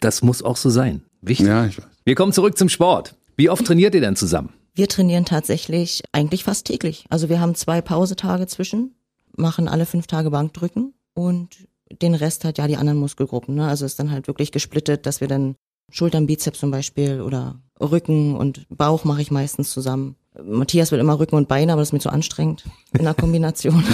Das 0.00 0.22
muss 0.22 0.42
auch 0.42 0.56
so 0.56 0.70
sein. 0.70 1.02
Wichtig. 1.20 1.46
Ja, 1.46 1.66
ich 1.66 1.78
weiß. 1.78 1.86
Wir 2.04 2.14
kommen 2.14 2.32
zurück 2.32 2.56
zum 2.56 2.68
Sport. 2.68 3.14
Wie 3.36 3.50
oft 3.50 3.66
trainiert 3.66 3.94
ihr 3.94 4.00
denn 4.00 4.16
zusammen? 4.16 4.50
Wir 4.74 4.88
trainieren 4.88 5.24
tatsächlich 5.24 6.02
eigentlich 6.12 6.44
fast 6.44 6.66
täglich. 6.66 7.06
Also 7.08 7.28
wir 7.28 7.40
haben 7.40 7.54
zwei 7.54 7.80
Pausetage 7.80 8.46
zwischen, 8.46 8.94
machen 9.36 9.68
alle 9.68 9.86
fünf 9.86 10.06
Tage 10.06 10.30
Bankdrücken 10.30 10.94
und 11.14 11.66
den 11.90 12.14
Rest 12.14 12.44
hat 12.44 12.58
ja 12.58 12.66
die 12.66 12.76
anderen 12.76 12.98
Muskelgruppen. 12.98 13.54
Ne? 13.54 13.66
Also 13.66 13.84
ist 13.84 13.98
dann 13.98 14.10
halt 14.10 14.26
wirklich 14.26 14.52
gesplittet, 14.52 15.06
dass 15.06 15.20
wir 15.20 15.28
dann 15.28 15.56
Schultern, 15.90 16.26
Bizeps 16.26 16.58
zum 16.58 16.70
Beispiel 16.70 17.20
oder 17.20 17.56
Rücken 17.80 18.36
und 18.36 18.66
Bauch 18.68 19.04
mache 19.04 19.22
ich 19.22 19.30
meistens 19.30 19.70
zusammen. 19.70 20.16
Matthias 20.42 20.92
will 20.92 20.98
immer 20.98 21.18
Rücken 21.18 21.36
und 21.36 21.48
Beine, 21.48 21.72
aber 21.72 21.80
das 21.80 21.88
ist 21.88 21.92
mir 21.92 22.00
zu 22.00 22.10
anstrengend 22.10 22.64
in 22.92 23.04
der 23.04 23.14
Kombination. 23.14 23.84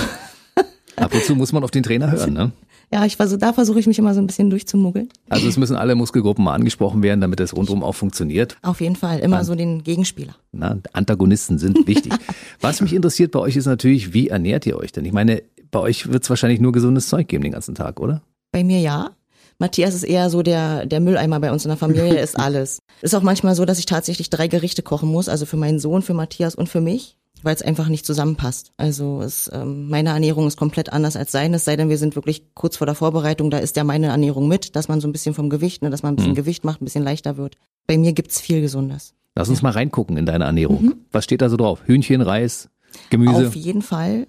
Ab 0.96 1.14
und 1.14 1.24
zu 1.24 1.34
muss 1.34 1.52
man 1.52 1.64
auf 1.64 1.70
den 1.70 1.82
Trainer 1.82 2.10
hören. 2.10 2.32
Ne? 2.32 2.52
ja, 2.92 3.06
ich 3.06 3.16
versuche, 3.16 3.38
da 3.38 3.52
versuche 3.54 3.80
ich 3.80 3.86
mich 3.86 3.98
immer 3.98 4.12
so 4.12 4.20
ein 4.20 4.26
bisschen 4.26 4.50
durchzumuggeln. 4.50 5.08
Also 5.30 5.48
es 5.48 5.56
müssen 5.56 5.76
alle 5.76 5.94
Muskelgruppen 5.94 6.44
mal 6.44 6.54
angesprochen 6.54 7.02
werden, 7.02 7.22
damit 7.22 7.40
es 7.40 7.56
rundum 7.56 7.82
auch 7.82 7.94
funktioniert. 7.94 8.58
Auf 8.62 8.82
jeden 8.82 8.96
Fall 8.96 9.20
immer 9.20 9.44
so 9.44 9.54
den 9.54 9.82
Gegenspieler. 9.82 10.36
Na, 10.52 10.78
Antagonisten 10.92 11.58
sind 11.58 11.86
wichtig. 11.86 12.12
Was 12.60 12.82
mich 12.82 12.92
interessiert 12.92 13.32
bei 13.32 13.38
euch 13.38 13.56
ist 13.56 13.66
natürlich, 13.66 14.12
wie 14.12 14.28
ernährt 14.28 14.66
ihr 14.66 14.76
euch 14.76 14.92
denn? 14.92 15.06
Ich 15.06 15.12
meine, 15.12 15.42
bei 15.70 15.80
euch 15.80 16.12
wird 16.12 16.22
es 16.22 16.30
wahrscheinlich 16.30 16.60
nur 16.60 16.72
gesundes 16.72 17.08
Zeug 17.08 17.28
geben 17.28 17.42
den 17.42 17.52
ganzen 17.52 17.74
Tag, 17.74 17.98
oder? 17.98 18.20
Bei 18.52 18.62
mir 18.62 18.80
ja. 18.80 19.12
Matthias 19.58 19.94
ist 19.94 20.04
eher 20.04 20.30
so 20.30 20.42
der, 20.42 20.86
der 20.86 21.00
Mülleimer 21.00 21.40
bei 21.40 21.52
uns 21.52 21.64
in 21.64 21.68
der 21.68 21.76
Familie, 21.76 22.18
ist 22.20 22.38
alles. 22.38 22.80
Ist 23.00 23.14
auch 23.14 23.22
manchmal 23.22 23.54
so, 23.54 23.64
dass 23.64 23.78
ich 23.78 23.86
tatsächlich 23.86 24.30
drei 24.30 24.48
Gerichte 24.48 24.82
kochen 24.82 25.10
muss, 25.10 25.28
also 25.28 25.46
für 25.46 25.56
meinen 25.56 25.78
Sohn, 25.78 26.02
für 26.02 26.14
Matthias 26.14 26.54
und 26.54 26.68
für 26.68 26.80
mich, 26.80 27.18
weil 27.42 27.54
es 27.54 27.62
einfach 27.62 27.88
nicht 27.88 28.06
zusammenpasst. 28.06 28.72
Also 28.76 29.20
es, 29.22 29.50
ähm, 29.52 29.88
meine 29.88 30.10
Ernährung 30.10 30.46
ist 30.46 30.56
komplett 30.56 30.92
anders 30.92 31.16
als 31.16 31.32
seine, 31.32 31.56
es 31.56 31.64
sei 31.64 31.76
denn, 31.76 31.88
wir 31.88 31.98
sind 31.98 32.16
wirklich 32.16 32.54
kurz 32.54 32.76
vor 32.76 32.86
der 32.86 32.94
Vorbereitung, 32.94 33.50
da 33.50 33.58
ist 33.58 33.76
ja 33.76 33.84
meine 33.84 34.08
Ernährung 34.08 34.48
mit, 34.48 34.76
dass 34.76 34.88
man 34.88 35.00
so 35.00 35.08
ein 35.08 35.12
bisschen 35.12 35.34
vom 35.34 35.50
Gewicht, 35.50 35.82
ne, 35.82 35.90
dass 35.90 36.02
man 36.02 36.14
ein 36.14 36.16
bisschen 36.16 36.34
Gewicht 36.34 36.64
macht, 36.64 36.82
ein 36.82 36.84
bisschen 36.84 37.04
leichter 37.04 37.36
wird. 37.36 37.56
Bei 37.86 37.98
mir 37.98 38.12
gibt's 38.12 38.40
viel 38.40 38.60
Gesundes. 38.60 39.14
Lass 39.34 39.48
uns 39.48 39.62
mal 39.62 39.70
reingucken 39.70 40.16
in 40.16 40.26
deine 40.26 40.44
Ernährung. 40.44 40.94
Was 41.10 41.24
steht 41.24 41.40
da 41.40 41.48
so 41.48 41.56
drauf? 41.56 41.80
Hühnchen, 41.86 42.20
Reis, 42.20 42.68
Gemüse? 43.10 43.48
Auf 43.48 43.56
jeden 43.56 43.82
Fall. 43.82 44.26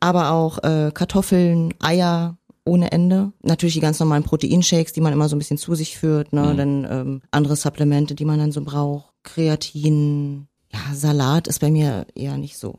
Aber 0.00 0.30
auch 0.30 0.58
äh, 0.62 0.90
Kartoffeln, 0.92 1.74
Eier 1.80 2.38
ohne 2.66 2.92
Ende. 2.92 3.32
Natürlich 3.42 3.74
die 3.74 3.80
ganz 3.80 3.98
normalen 4.00 4.24
Proteinshakes, 4.24 4.92
die 4.92 5.00
man 5.00 5.12
immer 5.12 5.28
so 5.28 5.36
ein 5.36 5.38
bisschen 5.38 5.58
zu 5.58 5.74
sich 5.74 5.96
führt. 5.96 6.32
Ne? 6.32 6.54
Dann 6.56 6.86
ähm, 6.90 7.22
andere 7.30 7.56
Supplemente, 7.56 8.14
die 8.14 8.24
man 8.24 8.38
dann 8.38 8.52
so 8.52 8.62
braucht. 8.62 9.06
Kreatin. 9.22 10.48
Ja, 10.72 10.94
Salat 10.94 11.46
ist 11.46 11.60
bei 11.60 11.70
mir 11.70 12.06
eher 12.14 12.36
nicht 12.36 12.58
so 12.58 12.74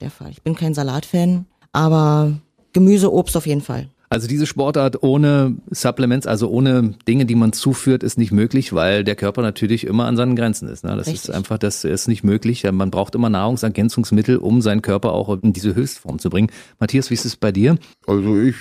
der 0.00 0.10
Fall. 0.10 0.30
Ich 0.30 0.42
bin 0.42 0.54
kein 0.54 0.74
Salatfan, 0.74 1.46
aber 1.72 2.32
Gemüse, 2.72 3.12
Obst 3.12 3.36
auf 3.36 3.46
jeden 3.46 3.60
Fall. 3.60 3.88
Also 4.12 4.28
diese 4.28 4.44
Sportart 4.44 5.02
ohne 5.02 5.56
Supplements, 5.70 6.26
also 6.26 6.50
ohne 6.50 6.92
Dinge, 7.08 7.24
die 7.24 7.34
man 7.34 7.54
zuführt, 7.54 8.02
ist 8.02 8.18
nicht 8.18 8.30
möglich, 8.30 8.74
weil 8.74 9.04
der 9.04 9.16
Körper 9.16 9.40
natürlich 9.40 9.86
immer 9.86 10.04
an 10.04 10.18
seinen 10.18 10.36
Grenzen 10.36 10.68
ist. 10.68 10.84
Ne? 10.84 10.94
Das 10.94 11.06
Richtig. 11.06 11.30
ist 11.30 11.34
einfach, 11.34 11.56
das 11.56 11.82
ist 11.84 12.08
nicht 12.08 12.22
möglich. 12.22 12.70
Man 12.70 12.90
braucht 12.90 13.14
immer 13.14 13.30
Nahrungsergänzungsmittel, 13.30 14.36
um 14.36 14.60
seinen 14.60 14.82
Körper 14.82 15.14
auch 15.14 15.42
in 15.42 15.54
diese 15.54 15.74
Höchstform 15.74 16.18
zu 16.18 16.28
bringen. 16.28 16.50
Matthias, 16.78 17.08
wie 17.08 17.14
ist 17.14 17.24
es 17.24 17.36
bei 17.36 17.52
dir? 17.52 17.78
Also 18.06 18.38
ich, 18.38 18.56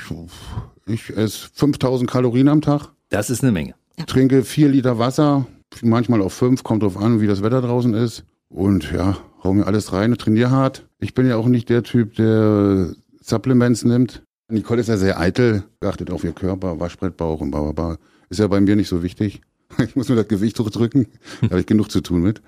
ich 0.85 1.09
esse 1.17 1.49
5000 1.53 2.09
Kalorien 2.09 2.47
am 2.47 2.61
Tag, 2.61 2.87
Das 3.09 3.29
ist 3.29 3.43
eine 3.43 3.51
Menge. 3.51 3.75
trinke 4.07 4.45
vier 4.45 4.69
Liter 4.69 4.99
Wasser, 4.99 5.47
manchmal 5.81 6.21
auch 6.21 6.31
fünf, 6.31 6.63
kommt 6.63 6.83
drauf 6.83 6.95
an, 6.95 7.19
wie 7.19 7.27
das 7.27 7.43
Wetter 7.43 7.61
draußen 7.61 7.93
ist. 7.93 8.23
Und 8.47 8.89
ja, 8.93 9.17
hau 9.43 9.51
mir 9.51 9.67
alles 9.67 9.91
rein, 9.91 10.15
trainiere 10.17 10.51
hart. 10.51 10.87
Ich 10.99 11.13
bin 11.13 11.27
ja 11.27 11.35
auch 11.35 11.47
nicht 11.47 11.67
der 11.67 11.83
Typ, 11.83 12.15
der 12.15 12.93
Supplements 13.19 13.83
nimmt. 13.83 14.23
Nicole 14.51 14.81
ist 14.81 14.87
ja 14.87 14.97
sehr 14.97 15.19
eitel, 15.19 15.63
achtet 15.81 16.11
auf 16.11 16.23
ihr 16.23 16.33
Körper, 16.33 16.79
Waschbrettbauch 16.79 17.41
und 17.41 17.51
bla. 17.51 17.97
Ist 18.29 18.39
ja 18.39 18.47
bei 18.47 18.61
mir 18.61 18.75
nicht 18.75 18.89
so 18.89 19.03
wichtig. 19.03 19.41
Ich 19.77 19.95
muss 19.95 20.09
nur 20.09 20.17
das 20.17 20.27
Gewicht 20.27 20.59
hochdrücken, 20.59 21.07
da 21.43 21.51
habe 21.51 21.61
ich 21.61 21.65
genug 21.65 21.89
zu 21.89 22.01
tun 22.01 22.21
mit. 22.21 22.41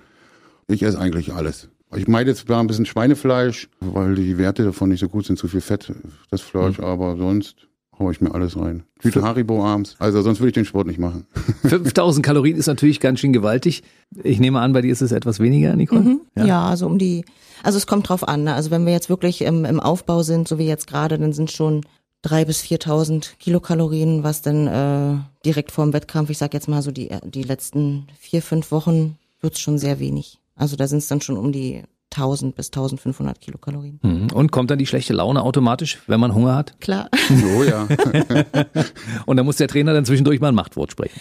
Ich 0.68 0.82
esse 0.82 0.98
eigentlich 0.98 1.32
alles. 1.32 1.70
Ich 1.96 2.06
meide 2.06 2.34
zwar 2.34 2.60
ein 2.60 2.66
bisschen 2.66 2.84
Schweinefleisch, 2.84 3.70
weil 3.80 4.14
die 4.14 4.36
Werte 4.36 4.62
davon 4.62 4.90
nicht 4.90 5.00
so 5.00 5.08
gut 5.08 5.24
sind, 5.24 5.38
zu 5.38 5.48
viel 5.48 5.62
Fett, 5.62 5.90
das 6.30 6.42
Fleisch, 6.42 6.80
aber 6.80 7.16
sonst 7.16 7.68
haue 7.98 8.12
ich 8.12 8.20
mir 8.20 8.34
alles 8.34 8.58
rein. 8.58 8.84
Tüte 9.00 9.22
Haribo 9.22 9.64
abends. 9.64 9.96
Also 9.98 10.22
sonst 10.22 10.40
würde 10.40 10.48
ich 10.48 10.54
den 10.54 10.64
Sport 10.64 10.86
nicht 10.86 10.98
machen. 10.98 11.26
5000 11.62 12.24
Kalorien 12.24 12.56
ist 12.56 12.66
natürlich 12.66 13.00
ganz 13.00 13.20
schön 13.20 13.32
gewaltig. 13.32 13.82
Ich 14.22 14.40
nehme 14.40 14.60
an, 14.60 14.72
bei 14.72 14.82
dir 14.82 14.92
ist 14.92 15.02
es 15.02 15.12
etwas 15.12 15.40
weniger, 15.40 15.76
Nicole? 15.76 16.18
Ja. 16.36 16.66
also 16.68 16.86
um 16.86 16.98
die, 16.98 17.24
also 17.62 17.76
es 17.78 17.86
kommt 17.86 18.08
drauf 18.08 18.26
an. 18.26 18.44
Ne? 18.44 18.54
Also 18.54 18.70
wenn 18.70 18.86
wir 18.86 18.92
jetzt 18.92 19.08
wirklich 19.08 19.42
im, 19.42 19.64
im 19.64 19.80
Aufbau 19.80 20.22
sind, 20.22 20.48
so 20.48 20.58
wie 20.58 20.66
jetzt 20.66 20.86
gerade, 20.86 21.18
dann 21.18 21.32
sind 21.32 21.50
schon 21.50 21.82
drei 22.22 22.44
bis 22.44 22.62
4.000 22.62 23.36
Kilokalorien, 23.38 24.24
was 24.24 24.42
dann 24.42 24.66
äh, 24.66 25.18
direkt 25.44 25.72
vorm 25.72 25.92
Wettkampf, 25.92 26.30
ich 26.30 26.38
sag 26.38 26.54
jetzt 26.54 26.68
mal 26.68 26.82
so 26.82 26.90
die, 26.90 27.10
die 27.24 27.42
letzten 27.42 28.06
vier, 28.18 28.42
fünf 28.42 28.70
Wochen 28.70 29.18
wird's 29.40 29.60
schon 29.60 29.78
sehr 29.78 30.00
wenig. 30.00 30.40
Also 30.56 30.76
da 30.76 30.86
sind 30.86 30.98
es 30.98 31.08
dann 31.08 31.20
schon 31.20 31.36
um 31.36 31.52
die 31.52 31.82
1000 32.14 32.54
bis 32.54 32.68
1500 32.68 33.40
Kilokalorien. 33.40 33.98
Mhm. 34.02 34.28
Und 34.32 34.52
kommt 34.52 34.70
dann 34.70 34.78
die 34.78 34.86
schlechte 34.86 35.12
Laune 35.12 35.42
automatisch, 35.42 36.00
wenn 36.06 36.20
man 36.20 36.34
Hunger 36.34 36.54
hat? 36.54 36.80
Klar. 36.80 37.08
So, 37.28 37.64
ja. 37.64 37.86
Und 39.26 39.36
da 39.36 39.42
muss 39.42 39.56
der 39.56 39.68
Trainer 39.68 39.92
dann 39.92 40.04
zwischendurch 40.04 40.40
mal 40.40 40.48
ein 40.48 40.54
Machtwort 40.54 40.92
sprechen. 40.92 41.20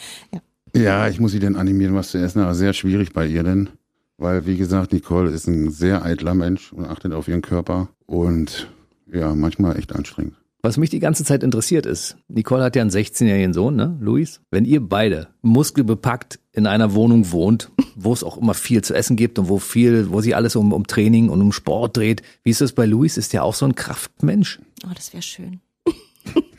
Ja, 0.75 1.07
ich 1.07 1.19
muss 1.19 1.31
sie 1.31 1.39
denn 1.39 1.55
animieren, 1.55 1.95
was 1.95 2.11
zu 2.11 2.17
essen, 2.17 2.39
aber 2.41 2.55
sehr 2.55 2.73
schwierig 2.73 3.13
bei 3.13 3.27
ihr 3.27 3.43
denn. 3.43 3.69
Weil, 4.17 4.45
wie 4.45 4.57
gesagt, 4.57 4.93
Nicole 4.93 5.31
ist 5.31 5.47
ein 5.47 5.71
sehr 5.71 6.03
eitler 6.03 6.33
Mensch 6.33 6.71
und 6.71 6.85
achtet 6.85 7.13
auf 7.13 7.27
ihren 7.27 7.41
Körper 7.41 7.89
und 8.05 8.69
ja, 9.11 9.35
manchmal 9.35 9.77
echt 9.77 9.93
anstrengend. 9.93 10.35
Was 10.65 10.77
mich 10.77 10.89
die 10.89 10.99
ganze 10.99 11.25
Zeit 11.25 11.43
interessiert 11.43 11.85
ist, 11.85 12.15
Nicole 12.29 12.63
hat 12.63 12.77
ja 12.77 12.81
einen 12.81 12.89
16-jährigen 12.89 13.51
Sohn, 13.51 13.75
ne, 13.75 13.97
Luis? 13.99 14.39
Wenn 14.49 14.63
ihr 14.63 14.79
beide 14.79 15.27
muskelbepackt 15.41 16.39
in 16.53 16.67
einer 16.67 16.93
Wohnung 16.93 17.33
wohnt, 17.33 17.69
wo 17.97 18.13
es 18.13 18.23
auch 18.23 18.37
immer 18.37 18.53
viel 18.53 18.81
zu 18.81 18.93
essen 18.93 19.17
gibt 19.17 19.37
und 19.39 19.49
wo 19.49 19.59
viel, 19.59 20.09
wo 20.09 20.21
sich 20.21 20.37
alles 20.37 20.55
um, 20.55 20.71
um 20.71 20.87
Training 20.87 21.27
und 21.27 21.41
um 21.41 21.51
Sport 21.51 21.97
dreht, 21.97 22.21
wie 22.43 22.51
ist 22.51 22.61
das 22.61 22.71
bei 22.71 22.85
Luis? 22.85 23.17
Ist 23.17 23.33
der 23.33 23.43
auch 23.43 23.55
so 23.55 23.65
ein 23.65 23.75
Kraftmensch? 23.75 24.61
Oh, 24.85 24.91
das 24.95 25.11
wäre 25.11 25.21
schön. 25.21 25.59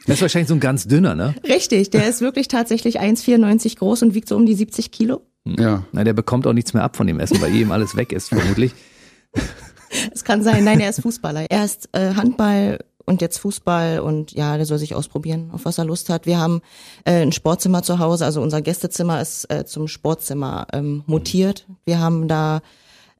Der 0.06 0.16
ist 0.16 0.20
wahrscheinlich 0.20 0.48
so 0.48 0.54
ein 0.54 0.60
ganz 0.60 0.86
dünner, 0.86 1.14
ne? 1.14 1.34
Richtig, 1.42 1.88
der 1.88 2.06
ist 2.06 2.20
wirklich 2.20 2.48
tatsächlich 2.48 3.00
1,94 3.00 3.78
groß 3.78 4.02
und 4.02 4.14
wiegt 4.14 4.28
so 4.28 4.36
um 4.36 4.44
die 4.44 4.52
70 4.52 4.90
Kilo. 4.90 5.22
Ja, 5.46 5.86
Na, 5.92 6.04
der 6.04 6.12
bekommt 6.12 6.46
auch 6.46 6.52
nichts 6.52 6.74
mehr 6.74 6.82
ab 6.82 6.96
von 6.96 7.06
dem 7.06 7.20
Essen, 7.20 7.40
weil 7.40 7.54
ihm 7.54 7.72
alles 7.72 7.96
weg 7.96 8.12
ist, 8.12 8.28
vermutlich. 8.28 8.72
Es 10.12 10.24
kann 10.24 10.42
sein, 10.42 10.64
nein, 10.64 10.80
er 10.80 10.90
ist 10.90 11.00
Fußballer. 11.00 11.46
Er 11.48 11.64
ist 11.64 11.88
äh, 11.92 12.14
Handball 12.14 12.80
und 13.06 13.20
jetzt 13.20 13.38
Fußball 13.38 14.00
und 14.00 14.32
ja, 14.32 14.56
der 14.56 14.66
soll 14.66 14.78
sich 14.78 14.94
ausprobieren, 14.94 15.50
auf 15.52 15.64
was 15.64 15.78
er 15.78 15.84
Lust 15.84 16.08
hat. 16.10 16.26
Wir 16.26 16.38
haben 16.38 16.62
äh, 17.04 17.22
ein 17.22 17.32
Sportzimmer 17.32 17.82
zu 17.82 17.98
Hause, 17.98 18.24
also 18.24 18.40
unser 18.40 18.62
Gästezimmer 18.62 19.20
ist 19.20 19.50
äh, 19.50 19.64
zum 19.64 19.88
Sportzimmer 19.88 20.66
ähm, 20.72 21.02
mutiert. 21.06 21.66
Wir 21.84 22.00
haben 22.00 22.28
da 22.28 22.60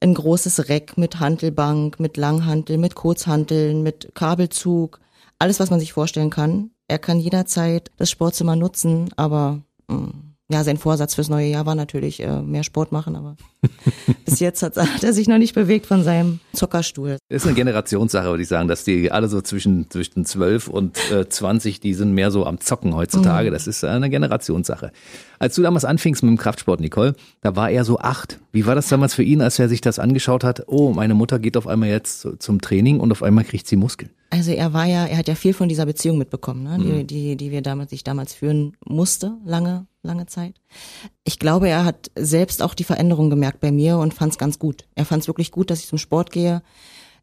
ein 0.01 0.15
großes 0.15 0.69
Reck 0.69 0.99
mit 0.99 1.21
Hantelbank, 1.21 2.01
mit 2.01 2.17
Langhantel, 2.17 2.79
mit 2.79 2.95
Kurzhanteln, 2.95 3.83
mit 3.83 4.15
Kabelzug, 4.15 5.01
alles, 5.39 5.61
was 5.61 5.71
man 5.71 5.81
sich 5.81 5.93
vorstellen 5.93 6.31
kann. 6.31 6.71
Er 6.89 6.99
kann 6.99 7.19
jederzeit 7.19 7.91
das 7.97 8.11
Sportzimmer 8.11 8.57
nutzen, 8.57 9.11
aber 9.17 9.63
mh, 9.89 10.11
ja, 10.51 10.63
sein 10.63 10.77
Vorsatz 10.77 11.15
fürs 11.15 11.31
neue 11.31 11.47
Jahr 11.47 11.65
war 11.65 11.75
natürlich 11.75 12.21
äh, 12.21 12.43
mehr 12.43 12.65
Sport 12.65 12.93
machen, 12.93 13.17
aber 13.17 13.37
bis 14.27 14.41
jetzt 14.41 14.63
hat, 14.63 14.77
hat 14.77 15.03
er 15.03 15.15
sich 15.15 15.27
noch 15.27 15.39
nicht 15.39 15.55
bewegt 15.55 15.87
von 15.87 16.05
seinem 16.05 16.41
Zockerstuhl. 16.53 17.17
Ist 17.31 17.47
eine 17.47 17.55
Generationssache, 17.55 18.27
würde 18.27 18.43
ich 18.43 18.49
sagen, 18.49 18.69
dass 18.69 18.85
die 18.85 19.11
alle 19.11 19.29
so 19.29 19.41
zwischen, 19.41 19.89
zwischen 19.91 20.27
12 20.27 20.69
und 20.69 20.99
äh, 21.11 21.27
20, 21.27 21.81
die 21.81 21.95
sind 21.95 22.13
mehr 22.13 22.31
so 22.31 22.45
am 22.45 22.61
Zocken 22.61 22.95
heutzutage. 22.95 23.51
Das 23.51 23.67
ist 23.67 23.85
eine 23.85 24.11
Generationssache. 24.11 24.93
Als 25.39 25.55
du 25.55 25.63
damals 25.63 25.85
anfingst 25.85 26.23
mit 26.23 26.31
dem 26.31 26.39
Kraftsport, 26.39 26.81
Nicole, 26.81 27.15
da 27.41 27.57
war 27.57 27.71
er 27.71 27.85
so 27.85 27.99
acht. 27.99 28.39
Wie 28.53 28.67
war 28.67 28.75
das 28.75 28.89
damals 28.89 29.15
für 29.15 29.23
ihn, 29.23 29.41
als 29.43 29.59
er 29.59 29.69
sich 29.69 29.81
das 29.81 29.99
angeschaut 29.99 30.45
hat? 30.45 30.65
Oh, 30.69 30.93
meine 30.93 31.15
Mutter 31.15 31.39
geht 31.39 31.57
auf 31.57 31.67
einmal 31.67 31.89
jetzt 31.89 32.21
zu- 32.21 32.37
zum 32.37 32.61
Training 32.61 33.01
und 33.01 33.13
auf 33.13 33.23
einmal 33.23 33.45
kriegt 33.45 33.67
sie 33.67 33.77
Muskeln. 33.77 34.11
Also 34.31 34.51
er 34.53 34.73
war 34.73 34.85
ja, 34.87 35.07
er 35.07 35.19
hat 35.19 35.29
ja 35.29 35.35
viel 35.35 35.55
von 35.55 35.69
dieser 35.69 35.87
Beziehung 35.87 36.19
mitbekommen, 36.19 36.63
ne? 36.65 36.79
die, 36.79 37.05
die, 37.05 37.37
die 37.37 37.51
wir 37.51 37.63
damals, 37.63 37.93
ich 37.93 38.03
damals 38.05 38.35
führen 38.35 38.77
musste, 38.85 39.37
lange, 39.45 39.87
lange 40.03 40.27
Zeit. 40.27 40.55
Ich 41.25 41.39
glaube, 41.39 41.69
er 41.69 41.85
hat 41.85 42.11
selbst 42.17 42.63
auch 42.63 42.75
die 42.75 42.85
Veränderung 42.85 43.31
gemerkt 43.31 43.61
bei 43.61 43.71
mir 43.71 43.99
und 43.99 44.13
fand 44.15 44.33
es 44.33 44.39
ganz 44.39 44.59
gut. 44.59 44.87
Er 44.95 45.05
fand 45.05 45.23
es 45.23 45.29
wirklich 45.29 45.51
gut, 45.53 45.71
dass 45.71 45.81
ich 45.81 45.87
zum 45.87 45.99
Sport 45.99 46.31
gehe. 46.33 46.63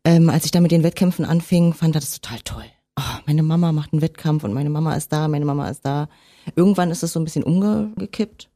Ähm, 0.04 0.30
als 0.30 0.46
ich 0.46 0.52
dann 0.52 0.64
mit 0.64 0.72
den 0.72 0.84
Wettkämpfen 0.84 1.26
anfing, 1.26 1.74
fand 1.74 1.96
er 1.96 2.02
das 2.02 2.20
total 2.20 2.40
toll. 2.44 2.64
Oh, 3.00 3.20
meine 3.26 3.44
Mama 3.44 3.72
macht 3.72 3.94
einen 3.94 4.02
Wettkampf 4.02 4.44
und 4.44 4.54
meine 4.54 4.70
Mama 4.70 4.96
ist 4.96 5.12
da, 5.12 5.28
meine 5.28 5.46
Mama 5.46 5.70
ist 5.70 5.86
da. 5.86 6.10
Irgendwann 6.56 6.92
ist 6.92 7.04
es 7.04 7.14
so 7.14 7.20
ein 7.20 7.24
bisschen 7.24 7.44
umgekippt. 7.44 8.50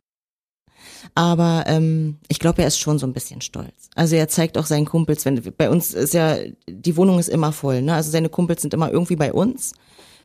Aber 1.14 1.64
ähm, 1.68 2.18
ich 2.28 2.40
glaube, 2.40 2.62
er 2.62 2.68
ist 2.68 2.80
schon 2.80 3.00
so 3.00 3.08
ein 3.08 3.14
bisschen 3.14 3.42
stolz. 3.42 3.90
Also 3.96 4.16
er 4.16 4.28
zeigt 4.28 4.58
auch 4.58 4.66
seinen 4.66 4.86
Kumpels, 4.86 5.26
wenn 5.26 5.42
bei 5.58 5.70
uns 5.70 5.94
ist 5.94 6.14
ja 6.14 6.38
die 6.68 6.98
Wohnung 6.98 7.20
ist 7.20 7.30
immer 7.30 7.52
voll, 7.52 7.82
ne? 7.82 7.94
Also 7.94 8.12
seine 8.12 8.30
Kumpels 8.30 8.62
sind 8.62 8.74
immer 8.74 8.92
irgendwie 8.92 9.16
bei 9.16 9.32
uns 9.32 9.74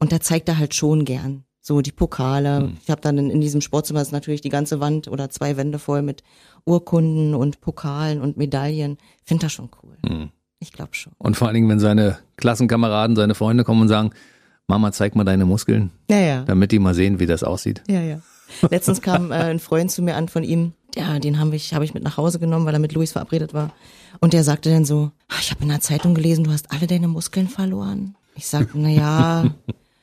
und 0.00 0.12
da 0.12 0.20
zeigt 0.20 0.48
er 0.48 0.58
halt 0.58 0.74
schon 0.74 1.04
gern 1.04 1.44
so 1.60 1.80
die 1.82 1.92
Pokale. 1.92 2.72
Ich 2.82 2.90
habe 2.90 3.00
dann 3.00 3.18
in, 3.18 3.30
in 3.30 3.40
diesem 3.40 3.60
Sportzimmer 3.60 4.00
ist 4.00 4.12
natürlich 4.12 4.40
die 4.40 4.48
ganze 4.48 4.80
Wand 4.80 5.08
oder 5.08 5.30
zwei 5.30 5.56
Wände 5.56 5.78
voll 5.78 6.02
mit 6.02 6.22
Urkunden 6.64 7.34
und 7.34 7.60
Pokalen 7.60 8.20
und 8.20 8.36
Medaillen. 8.36 8.96
Finde 9.22 9.46
das 9.46 9.52
schon 9.52 9.70
cool. 9.82 9.96
Ich 10.60 10.72
glaube 10.72 10.94
schon. 10.94 11.12
Und 11.18 11.36
vor 11.36 11.48
allen 11.48 11.54
Dingen, 11.54 11.68
wenn 11.68 11.80
seine 11.80 12.18
Klassenkameraden, 12.36 13.16
seine 13.16 13.34
Freunde 13.34 13.64
kommen 13.64 13.80
und 13.82 13.88
sagen, 13.88 14.10
Mama, 14.68 14.92
zeig 14.92 15.16
mal 15.16 15.24
deine 15.24 15.46
Muskeln, 15.46 15.90
Ja, 16.08 16.18
ja. 16.18 16.42
damit 16.44 16.70
die 16.70 16.78
mal 16.78 16.94
sehen, 16.94 17.18
wie 17.18 17.26
das 17.26 17.42
aussieht. 17.42 17.82
Ja, 17.88 18.00
ja. 18.00 18.20
Letztens 18.70 19.00
kam 19.00 19.32
äh, 19.32 19.36
ein 19.36 19.58
Freund 19.58 19.90
zu 19.90 20.02
mir 20.02 20.16
an 20.16 20.28
von 20.28 20.44
ihm. 20.44 20.72
Ja, 20.96 21.18
den 21.18 21.38
habe 21.38 21.56
ich, 21.56 21.72
hab 21.74 21.82
ich 21.82 21.94
mit 21.94 22.02
nach 22.02 22.16
Hause 22.16 22.38
genommen, 22.38 22.66
weil 22.66 22.74
er 22.74 22.80
mit 22.80 22.92
Luis 22.92 23.12
verabredet 23.12 23.54
war. 23.54 23.72
Und 24.20 24.32
der 24.32 24.44
sagte 24.44 24.70
dann 24.70 24.84
so, 24.84 25.12
"Ah, 25.28 25.36
ich 25.40 25.50
habe 25.50 25.62
in 25.62 25.68
der 25.68 25.80
Zeitung 25.80 26.14
gelesen, 26.14 26.44
du 26.44 26.50
hast 26.52 26.70
alle 26.72 26.86
deine 26.86 27.08
Muskeln 27.08 27.48
verloren. 27.48 28.16
Ich 28.34 28.46
sagte, 28.48 28.72
na 28.78 28.88
ja, 28.88 29.44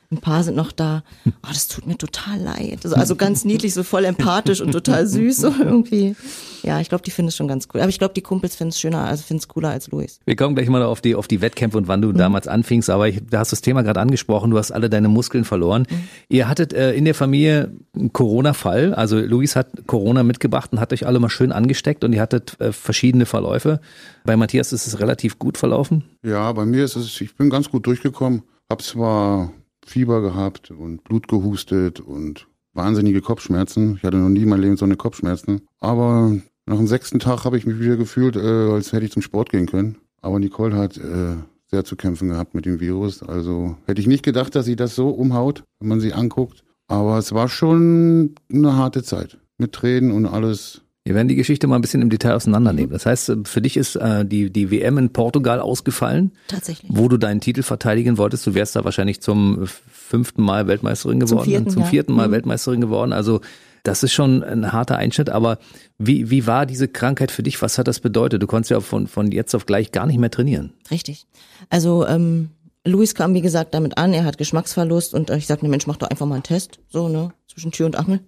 ein 0.10 0.20
paar 0.20 0.44
sind 0.44 0.56
noch 0.56 0.72
da. 0.72 1.04
Oh, 1.26 1.50
das 1.50 1.68
tut 1.68 1.86
mir 1.86 1.98
total 1.98 2.40
leid. 2.40 2.80
Also, 2.84 2.96
also 2.96 3.16
ganz 3.16 3.44
niedlich, 3.44 3.74
so 3.74 3.84
voll 3.84 4.06
empathisch 4.06 4.62
und 4.62 4.72
total 4.72 5.06
süß 5.06 5.38
so 5.38 5.54
irgendwie. 5.60 6.16
Ja, 6.64 6.80
ich 6.80 6.90
glaube, 6.90 7.04
die 7.04 7.12
finden 7.12 7.28
es 7.30 7.36
schon 7.36 7.48
ganz 7.48 7.68
cool. 7.74 7.82
Aber 7.82 7.90
ich 7.90 8.00
glaube, 8.00 8.14
die 8.14 8.22
Kumpels 8.22 8.56
finden 8.56 8.70
es 8.70 8.80
schöner, 8.80 9.06
also 9.06 9.24
finden 9.24 9.40
es 9.40 9.48
cooler 9.48 9.70
als 9.70 9.92
Luis. 9.92 10.20
Wir 10.26 10.36
kommen 10.36 10.56
gleich 10.56 10.70
mal 10.70 10.82
auf 10.84 11.02
die, 11.02 11.16
auf 11.16 11.28
die 11.28 11.42
Wettkämpfe 11.42 11.78
und 11.78 11.88
wann 11.88 12.02
du 12.02 12.14
damals 12.14 12.48
anfingst, 12.48 12.90
aber 12.90 13.10
ich, 13.10 13.22
da 13.30 13.40
hast 13.40 13.52
du 13.52 13.56
das 13.56 13.62
Thema 13.62 13.82
gerade 13.82 14.00
angesprochen, 14.00 14.52
du 14.52 14.58
hast 14.58 14.72
alle 14.72 14.90
deine 14.90 15.10
Muskeln 15.10 15.44
verloren. 15.44 15.88
Ihr 16.30 16.48
hattet 16.48 16.74
äh, 16.74 16.94
in 16.94 17.06
der 17.06 17.14
Familie 17.14 17.72
einen 17.94 18.14
Corona-Fall, 18.14 18.94
also 18.94 19.20
Luis 19.20 19.56
hat 19.56 19.88
Corona 19.88 20.24
mitgebracht 20.24 20.72
und 20.72 20.80
hat 20.80 20.94
euch 20.94 21.06
alle 21.06 21.20
mal 21.20 21.30
schön 21.30 21.52
angesteckt 21.52 22.04
und 22.04 22.14
ihr 22.14 22.22
hattet 22.22 22.60
äh, 22.60 22.72
verschiedene 22.72 23.26
Verläufe. 23.26 23.82
Bei 24.24 24.38
Matthias 24.38 24.72
ist 24.72 24.88
es 24.88 25.00
relativ 25.00 25.40
gut 25.40 25.58
verlaufen. 25.58 26.04
Ja, 26.24 26.52
bei 26.54 26.66
mir 26.66 26.86
ist 26.86 26.96
es, 26.96 27.20
ich 27.20 27.36
bin 27.36 27.50
ganz 27.50 27.70
gut 27.70 27.86
durchgekommen. 27.86 28.44
Hab 28.70 28.82
zwar 28.82 29.52
Fieber 29.88 30.22
gehabt 30.22 30.72
und 30.72 31.03
Blut 31.03 31.27
gehustet 31.27 32.00
und 32.00 32.48
wahnsinnige 32.74 33.22
Kopfschmerzen. 33.22 33.96
Ich 33.98 34.03
hatte 34.03 34.17
noch 34.17 34.29
nie 34.29 34.44
in 34.44 34.50
meinem 34.50 34.62
Leben 34.62 34.77
so 34.77 34.86
eine 34.86 34.96
Kopfschmerzen. 34.96 35.62
Aber 35.79 36.36
nach 36.65 36.77
dem 36.77 36.88
sechsten 36.88 37.20
Tag 37.20 37.46
habe 37.46 37.58
ich 37.58 37.65
mich 37.65 37.79
wieder 37.79 37.98
gefühlt, 37.98 38.36
äh, 38.36 38.72
als 38.72 38.94
hätte 38.94 39.06
ich 39.06 39.12
zum 39.12 39.22
Sport 39.22 39.50
gehen 39.50 39.65
können. 39.65 39.98
Aber 40.22 40.39
Nicole 40.39 40.75
hat 40.75 40.98
äh, 40.98 41.36
sehr 41.65 41.84
zu 41.84 41.96
kämpfen 41.96 42.29
gehabt 42.29 42.53
mit 42.53 42.65
dem 42.65 42.79
Virus. 42.79 43.24
Also 43.24 43.77
hätte 43.86 44.01
ich 44.01 44.08
nicht 44.08 44.24
gedacht, 44.24 44.56
dass 44.56 44.65
sie 44.65 44.75
das 44.75 44.96
so 44.96 45.10
umhaut, 45.10 45.63
wenn 45.79 45.89
man 45.89 46.00
sie 46.00 46.13
anguckt. 46.13 46.63
Aber 46.88 47.17
es 47.17 47.34
war 47.34 47.50
schon 47.50 48.36
eine 48.51 48.75
harte 48.75 49.03
Zeit. 49.03 49.39
Mit 49.58 49.74
Tränen 49.74 50.12
und 50.12 50.25
alles. 50.25 50.82
Wir 51.08 51.16
werden 51.16 51.30
die 51.30 51.36
Geschichte 51.36 51.68
mal 51.68 51.76
ein 51.78 51.82
bisschen 51.82 52.02
im 52.02 52.10
Detail 52.10 52.34
auseinandernehmen. 52.36 52.92
Das 52.92 53.06
heißt, 53.06 53.32
für 53.46 53.62
dich 53.62 53.78
ist 53.78 53.96
äh, 53.96 54.26
die, 54.26 54.50
die 54.52 54.72
WM 54.72 54.98
in 54.98 55.10
Portugal 55.14 55.62
ausgefallen, 55.62 56.34
Tatsächlich. 56.50 56.92
wo 56.94 57.08
du 57.08 57.18
deinen 57.18 57.40
Titel 57.40 57.64
verteidigen 57.64 58.18
wolltest. 58.18 58.46
Du 58.46 58.54
wärst 58.56 58.76
da 58.76 58.84
wahrscheinlich 58.84 59.22
zum 59.22 59.68
fünften 59.90 60.44
Mal 60.44 60.68
Weltmeisterin 60.68 61.22
geworden, 61.22 61.46
vierten, 61.46 61.70
zum 61.70 61.84
ja. 61.84 61.88
vierten 61.88 62.14
Mal 62.14 62.28
Mhm. 62.28 62.32
Weltmeisterin 62.34 62.82
geworden. 62.82 63.14
Also 63.14 63.40
das 63.84 64.04
ist 64.04 64.12
schon 64.12 64.44
ein 64.44 64.74
harter 64.74 64.98
Einschnitt. 64.98 65.30
Aber 65.30 65.60
wie, 65.98 66.30
wie 66.30 66.46
war 66.46 66.66
diese 66.66 66.90
Krankheit 66.90 67.32
für 67.32 67.42
dich? 67.42 67.62
Was 67.62 67.78
hat 67.78 67.88
das 67.88 68.02
bedeutet? 68.02 68.44
Du 68.44 68.48
konntest 68.48 68.72
ja 68.72 68.82
von, 68.82 69.08
von 69.08 69.32
jetzt 69.32 69.56
auf 69.56 69.66
gleich 69.66 69.94
gar 69.94 70.08
nicht 70.08 70.20
mehr 70.20 70.30
trainieren. 70.30 70.74
Richtig. 70.92 71.26
Also 71.70 72.06
ähm, 72.06 72.50
Luis 72.86 73.16
kam, 73.16 73.34
wie 73.34 73.42
gesagt, 73.42 73.74
damit 73.74 73.98
an, 73.98 74.14
er 74.14 74.26
hat 74.26 74.38
Geschmacksverlust 74.38 75.14
und 75.14 75.30
ich 75.30 75.48
sagte, 75.48 75.64
ne 75.64 75.70
Mensch, 75.70 75.88
mach 75.88 75.96
doch 75.96 76.10
einfach 76.10 76.26
mal 76.26 76.36
einen 76.36 76.44
Test, 76.44 76.80
so, 76.90 77.08
ne, 77.08 77.32
zwischen 77.48 77.72
Tür 77.72 77.86
und 77.86 77.96
Angel. 77.96 78.20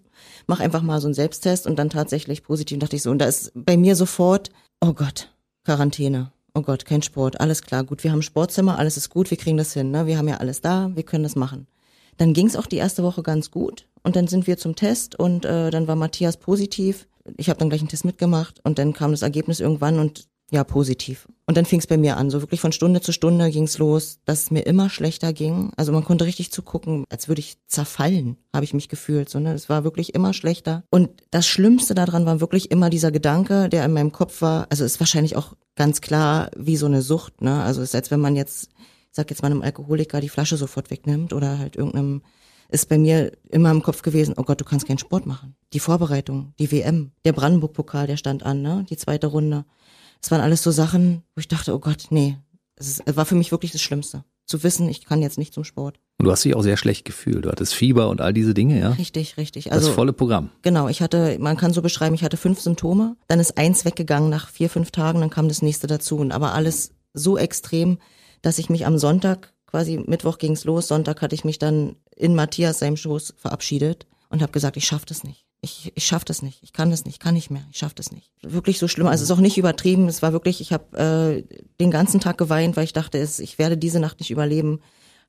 Mach 0.48 0.60
einfach 0.60 0.82
mal 0.82 1.02
so 1.02 1.08
einen 1.08 1.14
Selbsttest 1.14 1.68
und 1.68 1.78
dann 1.78 1.90
tatsächlich 1.90 2.44
positiv. 2.44 2.76
Und 2.76 2.84
dachte 2.84 2.96
ich 2.96 3.04
so, 3.04 3.12
und 3.12 3.20
da 3.20 3.26
ist 3.26 3.52
bei 3.56 3.78
mir 3.78 3.96
sofort, 3.96 4.50
oh 4.82 4.94
Gott, 4.94 5.30
Quarantäne. 5.66 6.32
Oh 6.56 6.62
Gott, 6.62 6.86
kein 6.86 7.02
Sport, 7.04 7.40
alles 7.40 7.62
klar, 7.62 7.84
gut, 7.84 8.04
wir 8.04 8.12
haben 8.12 8.24
Sportzimmer, 8.24 8.80
alles 8.80 8.98
ist 8.98 9.10
gut, 9.10 9.30
wir 9.30 9.38
kriegen 9.38 9.58
das 9.58 9.74
hin, 9.74 9.92
ne? 9.92 10.08
Wir 10.08 10.18
haben 10.18 10.28
ja 10.28 10.38
alles 10.38 10.62
da, 10.62 10.90
wir 10.96 11.04
können 11.04 11.24
das 11.24 11.36
machen. 11.36 11.68
Dann 12.18 12.34
ging 12.34 12.48
es 12.48 12.56
auch 12.56 12.66
die 12.66 12.78
erste 12.78 13.04
Woche 13.04 13.22
ganz 13.24 13.52
gut 13.52 13.88
und 14.04 14.16
dann 14.16 14.28
sind 14.28 14.48
wir 14.48 14.58
zum 14.58 14.76
Test 14.76 15.18
und 15.18 15.46
äh, 15.46 15.70
dann 15.70 15.88
war 15.88 15.96
Matthias 15.96 16.38
positiv. 16.38 17.08
Ich 17.38 17.50
habe 17.50 17.60
dann 17.60 17.70
gleich 17.70 17.82
einen 17.82 17.90
Test 17.90 18.04
mitgemacht 18.04 18.60
und 18.64 18.80
dann 18.80 18.94
kam 18.94 19.12
das 19.12 19.22
Ergebnis 19.22 19.60
irgendwann 19.60 20.00
und 20.00 20.28
ja, 20.52 20.64
positiv. 20.64 21.28
Und 21.46 21.58
dann 21.58 21.66
fing 21.66 21.80
es 21.80 21.88
bei 21.88 21.98
mir 21.98 22.18
an, 22.18 22.30
so 22.32 22.42
wirklich 22.42 22.60
von 22.60 22.72
Stunde 22.72 23.02
zu 23.02 23.12
Stunde 23.12 23.52
ging 23.52 23.64
es 23.64 23.78
los, 23.78 24.20
dass 24.26 24.44
es 24.44 24.52
mir 24.52 24.62
immer 24.62 24.90
schlechter 24.90 25.32
ging. 25.32 25.72
Also 25.78 25.92
man 25.92 26.04
konnte 26.04 26.26
richtig 26.26 26.52
zugucken, 26.52 27.06
als 27.10 27.28
würde 27.28 27.40
ich 27.40 27.58
zerfallen, 27.68 28.38
habe 28.54 28.66
ich 28.66 28.74
mich 28.74 28.90
gefühlt. 28.90 29.30
So, 29.30 29.40
ne? 29.40 29.54
Es 29.54 29.70
war 29.70 29.84
wirklich 29.84 30.16
immer 30.16 30.34
schlechter. 30.34 30.84
Und 30.90 31.10
das 31.30 31.48
Schlimmste 31.48 31.94
daran 31.94 32.26
war 32.26 32.42
wirklich 32.42 32.72
immer 32.72 32.90
dieser 32.90 33.12
Gedanke, 33.12 33.70
der 33.70 33.86
in 33.86 33.94
meinem 33.94 34.12
Kopf 34.12 34.42
war. 34.42 34.66
Also 34.70 34.86
ist 34.86 35.00
wahrscheinlich 35.00 35.36
auch 35.36 35.54
ganz 35.76 36.02
klar 36.02 36.50
wie 36.56 36.78
so 36.78 36.88
eine 36.88 37.04
Sucht. 37.04 37.42
Ne? 37.42 37.62
Also 37.62 37.82
es 37.82 37.90
ist, 37.90 37.96
als 37.96 38.12
wenn 38.12 38.20
man 38.20 38.36
jetzt, 38.36 38.70
ich 38.78 39.16
sag 39.16 39.30
jetzt 39.30 39.44
mal 39.44 39.52
einem 39.52 39.62
Alkoholiker 39.62 40.22
die 40.22 40.30
Flasche 40.30 40.58
sofort 40.58 40.90
wegnimmt 40.90 41.34
oder 41.34 41.60
halt 41.60 41.76
irgendeinem 41.76 42.22
ist 42.72 42.88
bei 42.88 43.00
mir 43.00 43.32
immer 43.50 43.72
im 43.72 43.82
Kopf 43.82 44.04
gewesen, 44.04 44.36
oh 44.38 44.44
Gott, 44.44 44.62
du 44.62 44.66
kannst 44.66 44.88
keinen 44.88 45.00
Sport 45.00 45.26
machen. 45.26 45.56
Die 45.74 45.80
Vorbereitung, 45.80 46.54
die 46.60 46.72
WM, 46.72 47.12
der 47.26 47.34
Brandenburg-Pokal, 47.34 48.06
der 48.06 48.18
stand 48.18 48.44
an, 48.44 48.62
ne? 48.62 48.86
Die 48.90 48.98
zweite 48.98 49.28
Runde. 49.28 49.66
Es 50.22 50.32
waren 50.32 50.42
alles 50.42 50.64
so 50.64 50.72
Sachen, 50.72 51.24
wo 51.36 51.40
ich 51.40 51.48
dachte, 51.48 51.74
oh 51.74 51.80
Gott, 51.80 52.08
nee. 52.10 52.38
Es, 52.76 53.02
war 53.06 53.26
für 53.26 53.36
mich 53.36 53.52
wirklich 53.52 53.72
das 53.72 53.82
Schlimmste. 53.82 54.24
Zu 54.46 54.64
wissen, 54.64 54.90
ich 54.90 55.06
kann 55.06 55.22
jetzt 55.22 55.38
nicht 55.38 55.54
zum 55.54 55.64
Sport. 55.64 56.00
Und 56.18 56.26
du 56.26 56.32
hast 56.32 56.44
dich 56.44 56.56
auch 56.56 56.64
sehr 56.64 56.78
schlecht 56.78 57.06
gefühlt. 57.06 57.46
Du 57.46 57.50
hattest 57.50 57.74
Fieber 57.74 58.10
und 58.10 58.20
all 58.20 58.34
diese 58.34 58.54
Dinge, 58.54 58.80
ja? 58.80 58.92
Richtig, 58.92 59.38
richtig. 59.38 59.72
Also, 59.72 59.88
das 59.88 59.96
volle 59.96 60.12
Programm. 60.12 60.50
Genau, 60.64 60.88
ich 60.88 61.02
hatte, 61.02 61.38
man 61.40 61.56
kann 61.56 61.74
so 61.74 61.82
beschreiben, 61.82 62.16
ich 62.16 62.24
hatte 62.24 62.38
fünf 62.38 62.60
Symptome, 62.60 63.16
dann 63.28 63.40
ist 63.40 63.58
eins 63.58 63.86
weggegangen 63.86 64.30
nach 64.30 64.50
vier, 64.50 64.70
fünf 64.70 64.92
Tagen, 64.92 65.20
dann 65.20 65.30
kam 65.30 65.48
das 65.48 65.62
nächste 65.62 65.88
dazu. 65.88 66.18
Und 66.18 66.32
aber 66.32 66.54
alles 66.54 66.92
so 67.14 67.38
extrem, 67.38 68.00
dass 68.42 68.58
ich 68.58 68.70
mich 68.70 68.86
am 68.86 68.98
Sonntag, 68.98 69.54
quasi 69.68 70.02
Mittwoch 70.06 70.38
ging's 70.40 70.64
los, 70.64 70.88
Sonntag 70.88 71.22
hatte 71.22 71.36
ich 71.36 71.46
mich 71.46 71.60
dann 71.60 71.96
in 72.16 72.36
Matthias 72.36 72.80
seinem 72.80 72.98
Schoß 72.98 73.36
verabschiedet 73.38 74.08
und 74.30 74.42
habe 74.42 74.52
gesagt, 74.52 74.78
ich 74.78 74.86
schaff 74.86 75.06
das 75.06 75.24
nicht 75.24 75.49
ich, 75.62 75.92
ich 75.96 76.06
schaff 76.06 76.24
das 76.24 76.42
nicht, 76.42 76.64
ich 76.64 76.72
kann 76.72 76.90
das 76.90 77.06
nicht, 77.06 77.20
kann 77.20 77.34
nicht 77.34 77.52
mehr, 77.52 77.66
ich 77.72 77.78
schaff 77.78 77.94
das 77.94 78.12
nicht. 78.12 78.32
Wirklich 78.42 78.80
so 78.80 78.88
schlimm, 78.88 79.08
also 79.08 79.24
es 79.24 79.30
ist 79.30 79.36
auch 79.36 79.42
nicht 79.42 79.58
übertrieben, 79.58 80.08
es 80.08 80.22
war 80.22 80.32
wirklich, 80.32 80.62
ich 80.62 80.72
habe 80.72 80.98
äh, 80.98 81.58
den 81.80 81.92
ganzen 81.92 82.20
Tag 82.20 82.38
geweint, 82.38 82.78
weil 82.78 82.86
ich 82.86 82.94
dachte, 82.94 83.18
es, 83.18 83.40
ich 83.40 83.60
werde 83.60 83.78
diese 83.78 84.00
Nacht 84.00 84.20
nicht 84.20 84.32
überleben. 84.32 84.80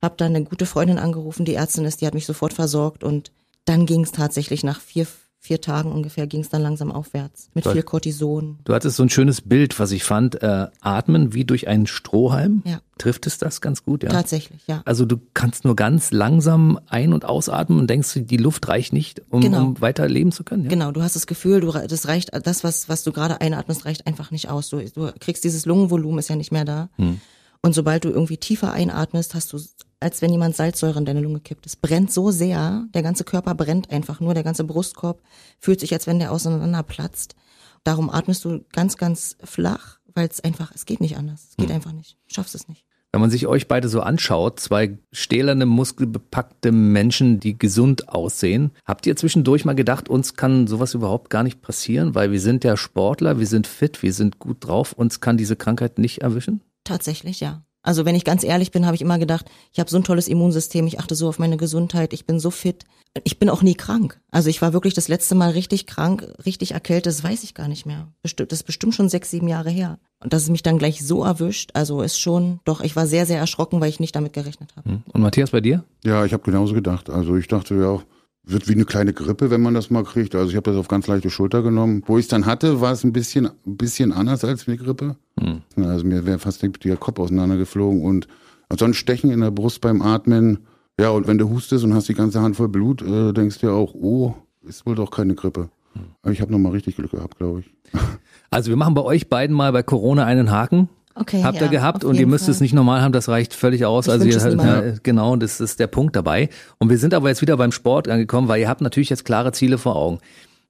Hab 0.00 0.16
dann 0.16 0.34
eine 0.34 0.44
gute 0.44 0.66
Freundin 0.66 0.98
angerufen, 0.98 1.44
die 1.44 1.54
Ärztin 1.54 1.84
ist, 1.84 2.00
die 2.00 2.06
hat 2.06 2.14
mich 2.14 2.26
sofort 2.26 2.52
versorgt. 2.52 3.04
Und 3.04 3.32
dann 3.64 3.86
ging 3.86 4.02
es 4.02 4.12
tatsächlich 4.12 4.64
nach 4.64 4.80
vier, 4.80 5.06
vier 5.42 5.62
Tagen 5.62 5.90
ungefähr 5.90 6.26
ging 6.26 6.42
es 6.42 6.50
dann 6.50 6.60
langsam 6.60 6.92
aufwärts 6.92 7.48
mit 7.54 7.66
viel 7.66 7.82
Cortison. 7.82 8.58
Du 8.64 8.74
hattest 8.74 8.96
so 8.96 9.02
ein 9.02 9.08
schönes 9.08 9.40
Bild, 9.40 9.80
was 9.80 9.90
ich 9.90 10.04
fand, 10.04 10.42
äh, 10.42 10.66
atmen 10.82 11.32
wie 11.32 11.46
durch 11.46 11.66
einen 11.66 11.86
Strohhalm. 11.86 12.62
Ja. 12.66 12.82
Trifft 12.98 13.26
es 13.26 13.38
das 13.38 13.62
ganz 13.62 13.82
gut, 13.82 14.02
ja? 14.02 14.10
Tatsächlich, 14.10 14.60
ja. 14.66 14.82
Also 14.84 15.06
du 15.06 15.16
kannst 15.32 15.64
nur 15.64 15.74
ganz 15.74 16.10
langsam 16.10 16.78
ein- 16.88 17.14
und 17.14 17.24
ausatmen 17.24 17.78
und 17.78 17.88
denkst, 17.88 18.20
die 18.24 18.36
Luft 18.36 18.68
reicht 18.68 18.92
nicht, 18.92 19.22
um, 19.30 19.40
genau. 19.40 19.62
um 19.62 19.80
weiter 19.80 20.06
leben 20.06 20.30
zu 20.30 20.44
können. 20.44 20.64
Ja? 20.64 20.68
Genau, 20.68 20.92
du 20.92 21.02
hast 21.02 21.16
das 21.16 21.26
Gefühl, 21.26 21.60
du, 21.60 21.72
das 21.72 22.06
reicht, 22.06 22.30
das, 22.46 22.62
was, 22.62 22.90
was 22.90 23.02
du 23.02 23.10
gerade 23.10 23.40
einatmest, 23.40 23.86
reicht 23.86 24.06
einfach 24.06 24.30
nicht 24.30 24.50
aus. 24.50 24.68
Du, 24.68 24.84
du 24.84 25.10
kriegst 25.18 25.42
dieses 25.44 25.64
Lungenvolumen, 25.64 26.18
ist 26.18 26.28
ja 26.28 26.36
nicht 26.36 26.52
mehr 26.52 26.66
da. 26.66 26.90
Hm. 26.96 27.18
Und 27.62 27.74
sobald 27.74 28.04
du 28.04 28.10
irgendwie 28.10 28.36
tiefer 28.36 28.72
einatmest, 28.72 29.34
hast 29.34 29.54
du 29.54 29.58
als 30.00 30.22
wenn 30.22 30.32
jemand 30.32 30.56
Salzsäure 30.56 30.98
in 30.98 31.04
deine 31.04 31.20
Lunge 31.20 31.40
kippt. 31.40 31.66
Es 31.66 31.76
brennt 31.76 32.12
so 32.12 32.30
sehr, 32.30 32.86
der 32.94 33.02
ganze 33.02 33.24
Körper 33.24 33.54
brennt 33.54 33.90
einfach 33.90 34.20
nur, 34.20 34.34
der 34.34 34.42
ganze 34.42 34.64
Brustkorb 34.64 35.22
fühlt 35.58 35.80
sich, 35.80 35.92
als 35.92 36.06
wenn 36.06 36.18
der 36.18 36.32
auseinander 36.32 36.82
platzt. 36.82 37.36
Darum 37.84 38.10
atmest 38.10 38.44
du 38.44 38.64
ganz, 38.72 38.96
ganz 38.96 39.36
flach, 39.44 39.98
weil 40.14 40.28
es 40.28 40.40
einfach, 40.40 40.72
es 40.74 40.86
geht 40.86 41.00
nicht 41.00 41.16
anders. 41.16 41.48
Es 41.50 41.56
geht 41.56 41.68
hm. 41.68 41.76
einfach 41.76 41.92
nicht. 41.92 42.16
Du 42.28 42.34
schaffst 42.34 42.54
es 42.54 42.68
nicht. 42.68 42.84
Wenn 43.12 43.20
man 43.20 43.30
sich 43.30 43.48
euch 43.48 43.66
beide 43.66 43.88
so 43.88 44.02
anschaut, 44.02 44.60
zwei 44.60 44.96
stählerne, 45.10 45.66
muskelbepackte 45.66 46.70
Menschen, 46.70 47.40
die 47.40 47.58
gesund 47.58 48.08
aussehen, 48.08 48.70
habt 48.84 49.04
ihr 49.06 49.16
zwischendurch 49.16 49.64
mal 49.64 49.74
gedacht, 49.74 50.08
uns 50.08 50.34
kann 50.34 50.68
sowas 50.68 50.94
überhaupt 50.94 51.28
gar 51.28 51.42
nicht 51.42 51.60
passieren, 51.60 52.14
weil 52.14 52.30
wir 52.30 52.40
sind 52.40 52.62
ja 52.62 52.76
Sportler, 52.76 53.40
wir 53.40 53.48
sind 53.48 53.66
fit, 53.66 54.04
wir 54.04 54.12
sind 54.12 54.38
gut 54.38 54.58
drauf, 54.60 54.92
uns 54.92 55.20
kann 55.20 55.36
diese 55.36 55.56
Krankheit 55.56 55.98
nicht 55.98 56.22
erwischen? 56.22 56.60
Tatsächlich, 56.84 57.40
ja. 57.40 57.64
Also 57.82 58.04
wenn 58.04 58.14
ich 58.14 58.24
ganz 58.24 58.44
ehrlich 58.44 58.70
bin, 58.70 58.84
habe 58.84 58.94
ich 58.94 59.02
immer 59.02 59.18
gedacht, 59.18 59.46
ich 59.72 59.80
habe 59.80 59.90
so 59.90 59.96
ein 59.96 60.04
tolles 60.04 60.28
Immunsystem, 60.28 60.86
ich 60.86 61.00
achte 61.00 61.14
so 61.14 61.28
auf 61.28 61.38
meine 61.38 61.56
Gesundheit, 61.56 62.12
ich 62.12 62.26
bin 62.26 62.38
so 62.38 62.50
fit. 62.50 62.84
Ich 63.24 63.40
bin 63.40 63.50
auch 63.50 63.62
nie 63.62 63.74
krank. 63.74 64.20
Also 64.30 64.50
ich 64.50 64.62
war 64.62 64.72
wirklich 64.72 64.94
das 64.94 65.08
letzte 65.08 65.34
Mal 65.34 65.50
richtig 65.50 65.86
krank, 65.86 66.32
richtig 66.46 66.72
erkältet, 66.72 67.06
das 67.06 67.24
weiß 67.24 67.42
ich 67.42 67.54
gar 67.54 67.66
nicht 67.66 67.84
mehr. 67.84 68.06
Bestimmt, 68.22 68.52
das 68.52 68.60
ist 68.60 68.64
bestimmt 68.64 68.94
schon 68.94 69.08
sechs, 69.08 69.30
sieben 69.30 69.48
Jahre 69.48 69.70
her. 69.70 69.98
Und 70.20 70.32
dass 70.32 70.42
es 70.42 70.50
mich 70.50 70.62
dann 70.62 70.78
gleich 70.78 71.04
so 71.04 71.24
erwischt, 71.24 71.70
also 71.74 72.02
ist 72.02 72.20
schon, 72.20 72.60
doch, 72.64 72.82
ich 72.82 72.94
war 72.94 73.06
sehr, 73.06 73.26
sehr 73.26 73.38
erschrocken, 73.38 73.80
weil 73.80 73.88
ich 73.88 73.98
nicht 73.98 74.14
damit 74.14 74.32
gerechnet 74.32 74.76
habe. 74.76 74.90
Hm. 74.90 75.02
Und 75.12 75.22
Matthias, 75.22 75.50
bei 75.50 75.60
dir? 75.60 75.82
Ja, 76.04 76.24
ich 76.24 76.32
habe 76.32 76.44
genauso 76.44 76.74
gedacht. 76.74 77.10
Also 77.10 77.36
ich 77.36 77.48
dachte 77.48 77.74
ja 77.74 77.88
auch, 77.88 78.04
wird 78.52 78.68
wie 78.68 78.74
eine 78.74 78.84
kleine 78.84 79.12
Grippe, 79.12 79.50
wenn 79.50 79.60
man 79.60 79.74
das 79.74 79.90
mal 79.90 80.04
kriegt. 80.04 80.34
Also 80.34 80.50
ich 80.50 80.56
habe 80.56 80.70
das 80.70 80.78
auf 80.78 80.88
ganz 80.88 81.06
leichte 81.06 81.30
Schulter 81.30 81.62
genommen. 81.62 82.02
Wo 82.06 82.18
ich 82.18 82.24
es 82.24 82.28
dann 82.28 82.46
hatte, 82.46 82.80
war 82.80 82.92
es 82.92 83.04
ein 83.04 83.12
bisschen, 83.12 83.46
ein 83.46 83.76
bisschen 83.76 84.12
anders 84.12 84.44
als 84.44 84.66
eine 84.66 84.76
Grippe. 84.76 85.16
Hm. 85.38 85.62
Also 85.76 86.04
mir 86.04 86.26
wäre 86.26 86.38
fast 86.38 86.62
der 86.62 86.96
Kopf 86.96 87.18
auseinandergeflogen 87.18 88.02
und 88.02 88.28
so 88.78 88.84
ein 88.84 88.94
Stechen 88.94 89.30
in 89.30 89.40
der 89.40 89.50
Brust 89.50 89.80
beim 89.80 90.02
Atmen. 90.02 90.58
Ja, 90.98 91.10
und 91.10 91.26
wenn 91.26 91.38
du 91.38 91.48
hustest 91.48 91.84
und 91.84 91.94
hast 91.94 92.08
die 92.08 92.14
ganze 92.14 92.40
Hand 92.40 92.56
voll 92.56 92.68
Blut, 92.68 93.02
äh, 93.02 93.32
denkst 93.32 93.58
du 93.58 93.68
ja 93.68 93.72
auch, 93.72 93.94
oh, 93.94 94.34
ist 94.62 94.86
wohl 94.86 94.94
doch 94.94 95.10
keine 95.10 95.34
Grippe. 95.34 95.70
Hm. 95.94 96.02
Aber 96.22 96.32
ich 96.32 96.40
habe 96.40 96.52
nochmal 96.52 96.72
richtig 96.72 96.96
Glück 96.96 97.10
gehabt, 97.10 97.38
glaube 97.38 97.60
ich. 97.60 97.74
Also 98.50 98.70
wir 98.70 98.76
machen 98.76 98.94
bei 98.94 99.02
euch 99.02 99.28
beiden 99.28 99.54
mal 99.54 99.72
bei 99.72 99.82
Corona 99.82 100.24
einen 100.24 100.50
Haken. 100.50 100.88
Okay, 101.14 101.42
Habt 101.42 101.58
ja, 101.58 101.64
ihr 101.64 101.68
gehabt 101.68 102.04
und 102.04 102.16
ihr 102.16 102.26
müsst 102.26 102.44
Fall. 102.44 102.54
es 102.54 102.60
nicht 102.60 102.72
normal 102.72 103.02
haben, 103.02 103.12
das 103.12 103.28
reicht 103.28 103.52
völlig 103.52 103.84
aus. 103.84 104.06
Ich 104.06 104.12
also 104.12 104.24
ihr, 104.24 104.64
ja, 104.64 104.94
genau, 105.02 105.36
das 105.36 105.60
ist 105.60 105.80
der 105.80 105.88
Punkt 105.88 106.14
dabei. 106.14 106.48
Und 106.78 106.88
wir 106.88 106.98
sind 106.98 107.14
aber 107.14 107.28
jetzt 107.28 107.42
wieder 107.42 107.56
beim 107.56 107.72
Sport 107.72 108.08
angekommen, 108.08 108.48
weil 108.48 108.60
ihr 108.60 108.68
habt 108.68 108.80
natürlich 108.80 109.10
jetzt 109.10 109.24
klare 109.24 109.52
Ziele 109.52 109.76
vor 109.76 109.96
Augen. 109.96 110.20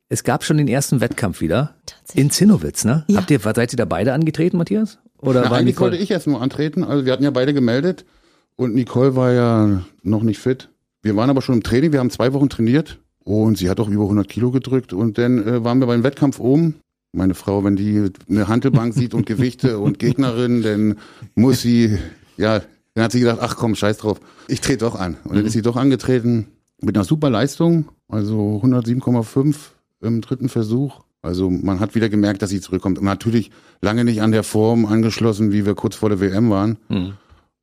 Es 0.09 0.25
gab 0.25 0.43
schon 0.43 0.57
den 0.57 0.67
ersten 0.67 1.01
Wettkampf 1.01 1.41
wieder 1.41 1.75
in 2.15 2.31
Zinnowitz, 2.31 2.85
ne? 2.85 3.05
Ja. 3.07 3.19
Habt 3.19 3.31
ihr, 3.31 3.39
seid 3.39 3.73
ihr 3.73 3.77
da 3.77 3.85
beide 3.85 4.13
angetreten, 4.13 4.57
Matthias? 4.57 4.99
Oder 5.19 5.43
Na, 5.43 5.51
war 5.51 5.59
eigentlich 5.59 5.77
Nicole? 5.77 5.93
wollte 5.93 6.03
ich 6.03 6.09
jetzt 6.09 6.27
nur 6.27 6.41
antreten. 6.41 6.83
Also 6.83 7.05
wir 7.05 7.13
hatten 7.13 7.23
ja 7.23 7.31
beide 7.31 7.55
gemeldet 7.55 8.05
und 8.57 8.75
Nicole 8.75 9.15
war 9.15 9.33
ja 9.33 9.83
noch 10.03 10.23
nicht 10.23 10.39
fit. 10.39 10.71
Wir 11.03 11.15
waren 11.17 11.31
aber 11.31 11.43
schon 11.43 11.55
im 11.57 11.63
Training. 11.63 11.93
Wir 11.93 12.01
haben 12.01 12.11
zwei 12.11 12.33
Wochen 12.33 12.49
trainiert 12.49 12.99
und 13.25 13.57
sie 13.57 13.71
hat 13.71 13.79
auch 13.79 13.89
über 13.89 14.05
100 14.05 14.29
Kilo 14.29 14.51
gedrückt. 14.51 14.93
Und 14.93 15.19
dann 15.19 15.47
äh, 15.47 15.65
waren 15.65 15.79
wir 15.79 15.87
beim 15.87 16.03
Wettkampf 16.03 16.41
oben 16.41 16.77
meine 17.13 17.35
Frau, 17.35 17.65
wenn 17.65 17.77
die 17.77 18.11
eine 18.29 18.49
Handelbank 18.49 18.95
sieht 18.95 19.15
und 19.15 19.27
Gewichte 19.27 19.79
und 19.79 19.99
Gegnerin, 19.99 20.63
dann 20.63 20.97
muss 21.35 21.61
sie, 21.63 21.99
ja, 22.37 22.61
dann 22.95 23.05
hat 23.05 23.13
sie 23.13 23.21
gedacht, 23.21 23.39
ach 23.41 23.57
komm, 23.57 23.75
scheiß 23.75 23.99
drauf, 23.99 24.21
ich 24.49 24.61
trete 24.61 24.85
doch 24.85 24.95
an. 24.99 25.17
Und 25.25 25.37
dann 25.37 25.45
ist 25.45 25.53
sie 25.53 25.63
doch 25.63 25.77
angetreten 25.77 26.49
mit 26.81 26.97
einer 26.97 27.05
super 27.05 27.31
Leistung, 27.31 27.87
also 28.09 28.61
107,5 28.63 29.57
im 30.03 30.21
dritten 30.21 30.49
Versuch. 30.49 31.01
Also 31.23 31.51
man 31.51 31.81
hat 31.81 31.95
wieder 31.95 32.09
gemerkt, 32.09 32.43
dass 32.43 32.51
sie 32.51 32.61
zurückkommt. 32.61 32.99
Und 32.99 33.05
natürlich 33.05 33.51
lange 33.83 34.05
nicht 34.05 34.23
an 34.23 34.33
der 34.33 34.43
Form 34.43 34.87
angeschlossen, 34.87 35.53
wie 35.53 35.67
wir 35.67 35.75
kurz 35.75 35.97
vor 35.97 36.09
der 36.09 36.21
WM 36.21 36.49
waren. 36.51 36.79
Mhm. 36.89 37.13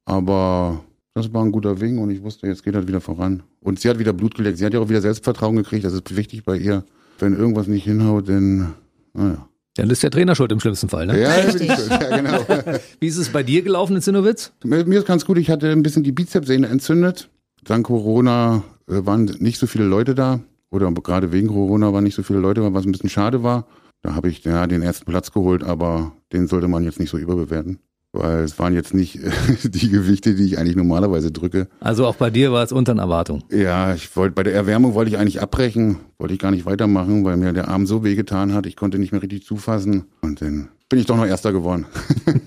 Aber 0.05 0.83
das 1.15 1.33
war 1.33 1.43
ein 1.43 1.51
guter 1.51 1.81
Wing 1.81 1.97
und 1.97 2.11
ich 2.11 2.21
wusste, 2.21 2.45
jetzt 2.45 2.63
geht 2.63 2.75
das 2.75 2.87
wieder 2.87 3.01
voran. 3.01 3.41
Und 3.59 3.79
sie 3.79 3.89
hat 3.89 3.97
wieder 3.97 4.13
Blut 4.13 4.35
geleckt. 4.35 4.59
Sie 4.59 4.65
hat 4.65 4.73
ja 4.73 4.79
auch 4.79 4.89
wieder 4.89 5.01
Selbstvertrauen 5.01 5.55
gekriegt. 5.55 5.83
Das 5.83 5.93
ist 5.93 6.15
wichtig 6.15 6.43
bei 6.43 6.57
ihr. 6.57 6.83
Wenn 7.17 7.33
irgendwas 7.35 7.67
nicht 7.67 7.83
hinhaut, 7.83 8.29
dann 8.29 8.75
naja. 9.17 9.47
Dann 9.75 9.89
ist 9.91 10.01
der 10.01 10.09
Trainer 10.09 10.33
schuld 10.35 10.51
im 10.51 10.59
schlimmsten 10.59 10.89
Fall, 10.89 11.05
ne? 11.05 11.21
Ja, 11.21 11.33
Richtig. 11.33 11.67
ja 11.67 12.17
genau. 12.17 12.39
Wie 12.99 13.07
ist 13.07 13.17
es 13.17 13.29
bei 13.29 13.43
dir 13.43 13.61
gelaufen 13.61 13.95
in 13.95 14.01
Zinnowitz? 14.01 14.51
Mir 14.63 14.85
ist 14.87 15.05
ganz 15.05 15.23
gut. 15.23 15.37
Ich 15.37 15.51
hatte 15.51 15.69
ein 15.69 15.83
bisschen 15.83 16.03
die 16.03 16.11
Bizepssehne 16.11 16.67
entzündet. 16.67 17.29
Dank 17.63 17.85
Corona 17.85 18.63
äh, 18.87 19.05
waren 19.05 19.25
nicht 19.25 19.59
so 19.59 19.67
viele 19.67 19.85
Leute 19.85 20.15
da. 20.15 20.39
Oder 20.71 20.91
gerade 20.91 21.31
wegen 21.31 21.47
Corona 21.49 21.93
waren 21.93 22.03
nicht 22.03 22.15
so 22.15 22.23
viele 22.23 22.39
Leute, 22.39 22.73
was 22.73 22.85
ein 22.85 22.91
bisschen 22.91 23.09
schade 23.09 23.43
war. 23.43 23.67
Da 24.01 24.15
habe 24.15 24.29
ich 24.29 24.43
ja 24.43 24.65
den 24.65 24.81
ersten 24.81 25.05
Platz 25.05 25.31
geholt, 25.31 25.63
aber 25.63 26.11
den 26.33 26.47
sollte 26.47 26.67
man 26.67 26.83
jetzt 26.83 26.99
nicht 26.99 27.09
so 27.09 27.17
überbewerten 27.17 27.79
weil 28.13 28.39
es 28.39 28.57
waren 28.59 28.73
jetzt 28.73 28.93
nicht 28.93 29.19
die 29.63 29.89
Gewichte, 29.89 30.35
die 30.35 30.45
ich 30.45 30.57
eigentlich 30.57 30.75
normalerweise 30.75 31.31
drücke. 31.31 31.67
Also 31.79 32.05
auch 32.05 32.15
bei 32.15 32.29
dir 32.29 32.51
war 32.51 32.63
es 32.63 32.71
unter 32.71 32.95
Erwartung. 32.97 33.43
Ja, 33.51 33.93
ich 33.93 34.15
wollte 34.15 34.33
bei 34.33 34.43
der 34.43 34.53
Erwärmung 34.53 34.93
wollte 34.93 35.11
ich 35.11 35.17
eigentlich 35.17 35.41
abbrechen, 35.41 35.97
wollte 36.17 36.33
ich 36.33 36.39
gar 36.39 36.51
nicht 36.51 36.65
weitermachen, 36.65 37.23
weil 37.25 37.37
mir 37.37 37.53
der 37.53 37.67
Arm 37.67 37.85
so 37.85 38.03
wehgetan 38.03 38.53
hat, 38.53 38.65
ich 38.65 38.75
konnte 38.75 38.99
nicht 38.99 39.11
mehr 39.11 39.21
richtig 39.21 39.45
zufassen 39.45 40.05
und 40.21 40.41
dann 40.41 40.69
bin 40.89 40.99
ich 40.99 41.05
doch 41.05 41.17
noch 41.17 41.25
Erster 41.25 41.51
geworden. 41.51 41.85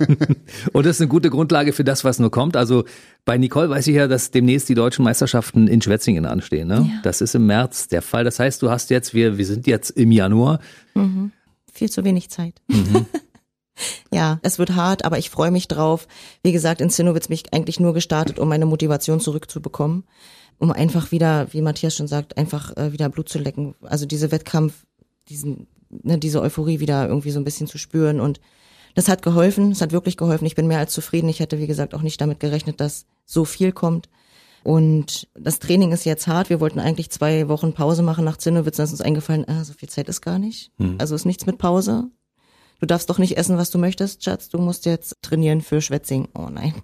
und 0.72 0.86
das 0.86 0.96
ist 0.96 1.02
eine 1.02 1.08
gute 1.08 1.28
Grundlage 1.28 1.74
für 1.74 1.84
das, 1.84 2.04
was 2.04 2.18
nur 2.18 2.30
kommt. 2.30 2.56
Also 2.56 2.84
bei 3.26 3.36
Nicole 3.36 3.68
weiß 3.68 3.86
ich 3.86 3.96
ja, 3.96 4.08
dass 4.08 4.30
demnächst 4.30 4.68
die 4.70 4.74
deutschen 4.74 5.04
Meisterschaften 5.04 5.68
in 5.68 5.82
Schwetzingen 5.82 6.24
anstehen. 6.24 6.68
Ne? 6.68 6.88
Ja. 6.90 7.00
Das 7.02 7.20
ist 7.20 7.34
im 7.34 7.46
März 7.46 7.88
der 7.88 8.00
Fall. 8.00 8.24
Das 8.24 8.38
heißt, 8.38 8.62
du 8.62 8.70
hast 8.70 8.88
jetzt, 8.88 9.12
wir, 9.12 9.36
wir 9.36 9.44
sind 9.44 9.66
jetzt 9.66 9.90
im 9.90 10.10
Januar. 10.10 10.60
Mhm. 10.94 11.32
Viel 11.70 11.90
zu 11.90 12.02
wenig 12.02 12.30
Zeit. 12.30 12.54
Mhm. 12.68 13.04
Ja, 14.12 14.40
es 14.42 14.58
wird 14.58 14.74
hart, 14.74 15.04
aber 15.04 15.18
ich 15.18 15.30
freue 15.30 15.50
mich 15.50 15.68
drauf. 15.68 16.06
Wie 16.42 16.52
gesagt, 16.52 16.80
in 16.80 16.90
Zinnowitz 16.90 17.28
mich 17.28 17.52
eigentlich 17.52 17.80
nur 17.80 17.94
gestartet, 17.94 18.38
um 18.38 18.48
meine 18.48 18.66
Motivation 18.66 19.20
zurückzubekommen. 19.20 20.04
Um 20.58 20.72
einfach 20.72 21.10
wieder, 21.10 21.52
wie 21.52 21.62
Matthias 21.62 21.96
schon 21.96 22.08
sagt, 22.08 22.36
einfach 22.36 22.76
äh, 22.76 22.92
wieder 22.92 23.08
Blut 23.08 23.28
zu 23.28 23.38
lecken. 23.38 23.74
Also 23.82 24.04
diese 24.04 24.30
Wettkampf, 24.30 24.84
diesen, 25.28 25.68
ne, 25.88 26.18
diese 26.18 26.42
Euphorie 26.42 26.80
wieder 26.80 27.08
irgendwie 27.08 27.30
so 27.30 27.40
ein 27.40 27.44
bisschen 27.44 27.66
zu 27.66 27.78
spüren. 27.78 28.20
Und 28.20 28.40
das 28.94 29.08
hat 29.08 29.22
geholfen, 29.22 29.72
es 29.72 29.80
hat 29.80 29.92
wirklich 29.92 30.16
geholfen. 30.16 30.44
Ich 30.44 30.54
bin 30.54 30.66
mehr 30.66 30.78
als 30.78 30.92
zufrieden. 30.92 31.28
Ich 31.28 31.40
hätte, 31.40 31.58
wie 31.58 31.66
gesagt, 31.66 31.94
auch 31.94 32.02
nicht 32.02 32.20
damit 32.20 32.40
gerechnet, 32.40 32.80
dass 32.80 33.06
so 33.24 33.44
viel 33.44 33.72
kommt. 33.72 34.08
Und 34.62 35.28
das 35.34 35.58
Training 35.58 35.92
ist 35.92 36.04
jetzt 36.04 36.26
hart. 36.26 36.50
Wir 36.50 36.60
wollten 36.60 36.80
eigentlich 36.80 37.10
zwei 37.10 37.48
Wochen 37.48 37.72
Pause 37.72 38.02
machen 38.02 38.24
nach 38.24 38.36
Zinnowitz. 38.36 38.76
Dann 38.76 38.84
ist 38.84 38.90
uns 38.90 39.00
eingefallen, 39.00 39.48
ah, 39.48 39.64
so 39.64 39.72
viel 39.72 39.88
Zeit 39.88 40.08
ist 40.08 40.20
gar 40.20 40.38
nicht. 40.38 40.70
Hm. 40.78 40.96
Also 40.98 41.14
ist 41.14 41.24
nichts 41.24 41.46
mit 41.46 41.58
Pause. 41.58 42.10
Du 42.80 42.86
darfst 42.86 43.08
doch 43.10 43.18
nicht 43.18 43.36
essen, 43.36 43.58
was 43.58 43.70
du 43.70 43.78
möchtest, 43.78 44.24
Schatz. 44.24 44.48
Du 44.48 44.58
musst 44.58 44.86
jetzt 44.86 45.16
trainieren 45.22 45.60
für 45.60 45.80
Schwetzing. 45.80 46.28
Oh 46.34 46.48
nein. 46.50 46.74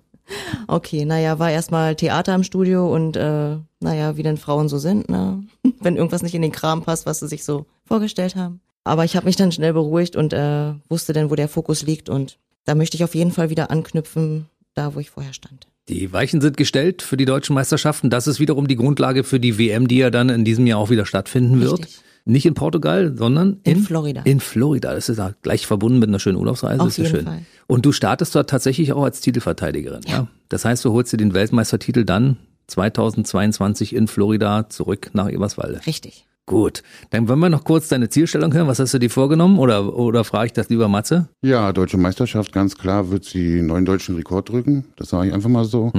Okay, 0.67 1.05
naja, 1.05 1.39
war 1.39 1.51
erstmal 1.51 1.95
Theater 1.95 2.35
im 2.35 2.43
Studio 2.43 2.93
und 2.93 3.17
äh, 3.17 3.57
naja, 3.81 4.17
wie 4.17 4.23
denn 4.23 4.37
Frauen 4.37 4.69
so 4.69 4.79
sind, 4.79 5.09
ne? 5.09 5.45
Wenn 5.81 5.97
irgendwas 5.97 6.23
nicht 6.23 6.35
in 6.35 6.43
den 6.43 6.53
Kram 6.53 6.83
passt, 6.83 7.07
was 7.07 7.21
sie 7.21 7.29
sich 7.29 7.45
so 7.45 7.67
vorgestellt 7.85 8.37
haben. 8.37 8.61
Aber 8.85 9.05
ich 9.05 9.17
habe 9.17 9.27
mich 9.27 9.37
dann 9.37 9.53
schnell 9.53 9.73
beruhigt 9.73 10.17
und 10.17 10.33
äh, 10.33 10.75
wusste 10.89 11.13
dann, 11.13 11.31
wo 11.31 11.35
der 11.35 11.49
Fokus 11.49 11.83
liegt 11.83 12.09
und 12.09 12.39
da 12.65 12.75
möchte 12.75 12.97
ich 12.97 13.05
auf 13.05 13.15
jeden 13.15 13.31
Fall 13.31 13.51
wieder 13.51 13.71
anknüpfen, 13.71 14.47
da 14.75 14.95
wo 14.95 15.01
ich 15.01 15.11
vorher 15.11 15.33
stand. 15.33 15.69
Die 15.89 16.13
Weichen 16.13 16.41
sind 16.41 16.57
gestellt 16.57 17.03
für 17.03 17.17
die 17.17 17.25
deutschen 17.25 17.55
Meisterschaften. 17.55 18.11
Das 18.11 18.27
ist 18.27 18.41
wiederum 18.41 18.67
die 18.67 18.75
Grundlage 18.75 19.23
für 19.23 19.39
die 19.39 19.57
WM, 19.57 19.87
die 19.87 19.99
ja 19.99 20.11
dann 20.11 20.29
in 20.29 20.45
diesem 20.45 20.67
Jahr 20.67 20.81
auch 20.81 20.91
wieder 20.91 21.07
stattfinden 21.07 21.61
wird. 21.61 21.87
Nicht 22.29 22.45
in 22.45 22.55
Portugal, 22.55 23.15
sondern 23.17 23.61
in, 23.63 23.77
In 23.77 23.83
Florida. 23.85 24.23
In 24.25 24.41
Florida. 24.41 24.93
Das 24.93 25.09
ist 25.09 25.19
ja 25.19 25.33
gleich 25.43 25.65
verbunden 25.67 26.01
mit 26.01 26.09
einer 26.09 26.19
schönen 26.19 26.37
Urlaubsreise. 26.37 26.81
Auf 26.81 26.89
das 26.89 26.95
ist 26.95 26.99
ja 26.99 27.05
jeden 27.05 27.17
schön. 27.17 27.25
Fall. 27.25 27.43
Und 27.69 27.87
du 27.87 27.93
startest 27.93 28.35
dort 28.35 28.51
tatsächlich 28.51 28.93
auch 28.93 29.05
als 29.05 29.21
Titelverteidigerin. 29.21 30.01
Ja. 30.09 30.27
Das 30.49 30.65
heißt, 30.65 30.85
du 30.85 30.93
holst 30.93 31.13
dir 31.13 31.19
den 31.19 31.35
Weltmeistertitel 31.35 32.05
dann 32.05 32.37
2022 32.67 33.95
in 33.95 34.09
Florida 34.09 34.69
zurück 34.69 35.11
nach 35.13 35.31
Eberswalde. 35.31 35.81
Richtig. 35.87 36.27
Gut. 36.47 36.85
Dann 37.11 37.29
wollen 37.29 37.41
wir 37.41 37.49
noch 37.49 37.65
kurz 37.65 37.89
deine 37.89 38.09
Zielstellung 38.09 38.55
hören. 38.55 38.69
Was 38.69 38.79
hast 38.79 38.95
du 38.95 38.99
dir 38.99 39.11
vorgenommen? 39.11 39.59
Oder, 39.59 39.97
oder 39.97 40.23
frage 40.23 40.47
ich 40.47 40.53
das 40.53 40.69
lieber 40.69 40.87
Matze? 40.87 41.29
Ja, 41.43 41.73
deutsche 41.73 41.97
Meisterschaft, 41.97 42.53
ganz 42.53 42.77
klar, 42.77 43.11
wird 43.11 43.25
sie 43.25 43.63
neuen 43.63 43.85
deutschen 43.85 44.15
Rekord 44.15 44.49
drücken. 44.49 44.85
Das 44.97 45.09
sage 45.09 45.29
ich 45.29 45.35
einfach 45.35 45.49
mal 45.49 45.65
so. 45.65 45.93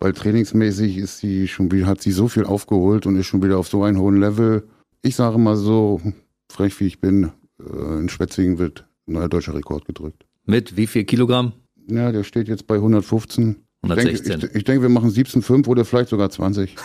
Weil 0.00 0.12
trainingsmäßig 0.12 0.98
ist 0.98 1.18
sie 1.18 1.48
schon 1.48 1.72
wieder, 1.72 1.86
hat 1.86 2.02
sie 2.02 2.12
so 2.12 2.28
viel 2.28 2.44
aufgeholt 2.44 3.06
und 3.06 3.16
ist 3.16 3.26
schon 3.26 3.42
wieder 3.42 3.56
auf 3.58 3.68
so 3.68 3.82
einem 3.82 3.98
hohen 3.98 4.18
Level. 4.18 4.64
Ich 5.04 5.16
sage 5.16 5.36
mal 5.36 5.56
so, 5.56 6.00
frech 6.50 6.80
wie 6.80 6.86
ich 6.86 6.98
bin, 6.98 7.30
äh, 7.60 7.98
in 7.98 8.08
Schwetzingen 8.08 8.58
wird 8.58 8.86
ein 9.06 9.12
neuer 9.12 9.28
deutscher 9.28 9.54
Rekord 9.54 9.84
gedrückt. 9.84 10.24
Mit 10.46 10.78
wie 10.78 10.86
viel 10.86 11.04
Kilogramm? 11.04 11.52
Ja, 11.88 12.10
der 12.10 12.24
steht 12.24 12.48
jetzt 12.48 12.66
bei 12.66 12.76
115. 12.76 13.56
116. 13.82 14.14
Ich 14.14 14.22
denke, 14.22 14.46
ich, 14.46 14.54
ich 14.54 14.64
denke 14.64 14.80
wir 14.80 14.88
machen 14.88 15.10
17,5 15.10 15.68
oder 15.68 15.84
vielleicht 15.84 16.08
sogar 16.08 16.30
20. 16.30 16.74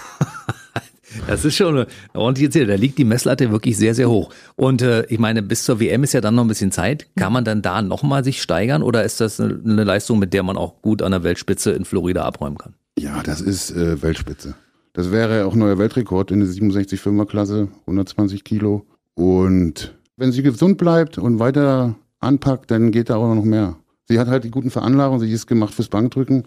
Das 1.25 1.43
ist 1.43 1.55
schon 1.55 1.75
eine 1.75 1.87
ordentliche 2.13 2.51
Ziel. 2.51 2.67
Da 2.67 2.75
liegt 2.75 2.99
die 2.99 3.03
Messlatte 3.03 3.49
wirklich 3.49 3.77
sehr, 3.77 3.95
sehr 3.95 4.11
hoch. 4.11 4.31
Und 4.55 4.83
äh, 4.83 5.07
ich 5.07 5.17
meine, 5.17 5.41
bis 5.41 5.63
zur 5.63 5.79
WM 5.79 6.03
ist 6.03 6.13
ja 6.13 6.21
dann 6.21 6.35
noch 6.35 6.43
ein 6.43 6.47
bisschen 6.47 6.71
Zeit. 6.71 7.07
Kann 7.15 7.33
man 7.33 7.43
dann 7.43 7.63
da 7.63 7.81
nochmal 7.81 8.23
sich 8.23 8.43
steigern 8.43 8.83
oder 8.83 9.03
ist 9.03 9.19
das 9.19 9.39
eine, 9.39 9.59
eine 9.65 9.83
Leistung, 9.83 10.19
mit 10.19 10.33
der 10.33 10.43
man 10.43 10.55
auch 10.55 10.83
gut 10.83 11.01
an 11.01 11.11
der 11.11 11.23
Weltspitze 11.23 11.71
in 11.71 11.83
Florida 11.83 12.23
abräumen 12.25 12.59
kann? 12.59 12.75
Ja, 12.99 13.23
das 13.23 13.41
ist 13.41 13.71
äh, 13.71 14.03
Weltspitze. 14.03 14.53
Das 14.99 15.13
wäre 15.13 15.45
auch 15.45 15.55
neuer 15.55 15.77
Weltrekord 15.77 16.29
in 16.29 16.41
der 16.41 16.49
67,5er 16.49 17.25
Klasse, 17.25 17.69
120 17.87 18.43
Kilo. 18.43 18.85
Und 19.13 19.97
wenn 20.17 20.33
sie 20.33 20.43
gesund 20.43 20.77
bleibt 20.77 21.17
und 21.17 21.39
weiter 21.39 21.95
anpackt, 22.19 22.69
dann 22.69 22.91
geht 22.91 23.09
da 23.09 23.15
auch 23.15 23.33
noch 23.33 23.45
mehr. 23.45 23.77
Sie 24.09 24.19
hat 24.19 24.27
halt 24.27 24.43
die 24.43 24.51
guten 24.51 24.71
Veranlagungen, 24.71 25.21
sie 25.21 25.31
ist 25.31 25.47
gemacht 25.47 25.73
fürs 25.73 25.87
Bankdrücken. 25.87 26.43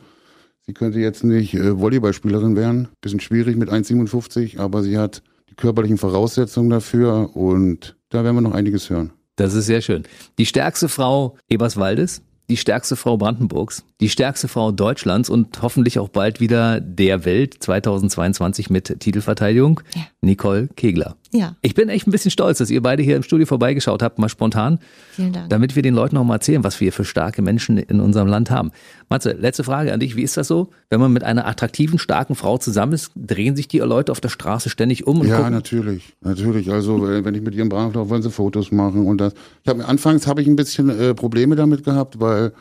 Sie 0.67 0.75
könnte 0.75 1.01
jetzt 1.01 1.25
nicht 1.25 1.55
äh, 1.55 1.81
Volleyballspielerin 1.81 2.55
werden. 2.55 2.89
Bisschen 3.01 3.21
schwierig 3.21 3.57
mit 3.57 3.71
1,57, 3.71 4.59
aber 4.59 4.83
sie 4.83 4.99
hat 4.99 5.23
die 5.49 5.55
körperlichen 5.55 5.97
Voraussetzungen 5.97 6.69
dafür 6.69 7.35
und 7.35 7.97
da 8.11 8.23
werden 8.23 8.37
wir 8.37 8.43
noch 8.43 8.53
einiges 8.53 8.91
hören. 8.91 9.15
Das 9.37 9.55
ist 9.55 9.65
sehr 9.65 9.81
schön. 9.81 10.03
Die 10.37 10.45
stärkste 10.45 10.91
Frau 10.91 11.39
Eberswaldes, 11.49 12.21
die 12.51 12.59
stärkste 12.59 12.97
Frau 12.97 13.17
Brandenburgs, 13.17 13.83
die 14.03 14.09
stärkste 14.09 14.49
Frau 14.49 14.73
Deutschlands 14.73 15.31
und 15.31 15.63
hoffentlich 15.63 15.99
auch 15.99 16.09
bald 16.09 16.41
wieder 16.41 16.81
der 16.81 17.25
Welt 17.25 17.55
2022 17.61 18.69
mit 18.69 19.01
Titelverteidigung, 19.01 19.81
Ja. 19.95 20.03
Nicole 20.21 20.69
Kegler. 20.77 21.17
Ja, 21.35 21.57
Ich 21.63 21.75
bin 21.75 21.89
echt 21.89 22.07
ein 22.07 22.11
bisschen 22.11 22.31
stolz, 22.31 22.59
dass 22.59 22.69
ihr 22.69 22.83
beide 22.83 23.03
hier 23.03 23.17
im 23.17 23.23
Studio 23.23 23.47
vorbeigeschaut 23.47 24.03
habt, 24.03 24.19
mal 24.19 24.29
spontan, 24.29 24.81
vielen 25.13 25.33
Dank. 25.33 25.49
damit 25.49 25.77
wir 25.77 25.83
den 25.83 25.95
Leuten 25.95 26.17
auch 26.19 26.25
mal 26.25 26.35
erzählen, 26.35 26.63
was 26.63 26.79
wir 26.81 26.93
für 26.93 27.05
starke 27.05 27.41
Menschen 27.41 27.79
in 27.79 28.01
unserem 28.01 28.29
Land 28.29 28.51
haben. 28.51 28.71
Matze, 29.09 29.33
letzte 29.33 29.65
Frage 29.65 29.93
an 29.93 30.01
dich. 30.01 30.15
Wie 30.17 30.23
ist 30.23 30.37
das 30.37 30.49
so? 30.49 30.69
Wenn 30.91 31.01
man 31.01 31.13
mit 31.13 31.23
einer 31.25 31.47
attraktiven, 31.47 31.99
starken 31.99 32.35
Frau 32.35 32.59
zusammen 32.59 32.93
ist, 32.93 33.13
drehen 33.17 33.57
sich 33.57 33.67
die 33.69 33.79
Leute 33.79 34.13
auf 34.13 34.21
der 34.21 34.29
Straße 34.29 34.69
ständig 34.69 35.07
um 35.07 35.21
und 35.21 35.29
Ja, 35.29 35.39
gucken? 35.39 35.53
natürlich, 35.53 36.13
natürlich. 36.21 36.71
Also 36.71 37.09
äh, 37.09 37.25
wenn 37.25 37.35
ich 37.35 37.41
mit 37.43 37.55
ihrem 37.55 37.69
Brav 37.71 37.95
laufe, 37.95 38.11
wollen 38.11 38.23
sie 38.23 38.31
Fotos 38.31 38.71
machen 38.73 39.07
und 39.07 39.19
das. 39.19 39.33
Ich 39.63 39.69
habe 39.71 39.85
anfangs 39.87 40.27
habe 40.27 40.43
ich 40.43 40.49
ein 40.49 40.57
bisschen 40.57 40.91
äh, 40.91 41.15
Probleme 41.15 41.57
damit 41.57 41.85
gehabt, 41.85 42.21
weil 42.21 42.53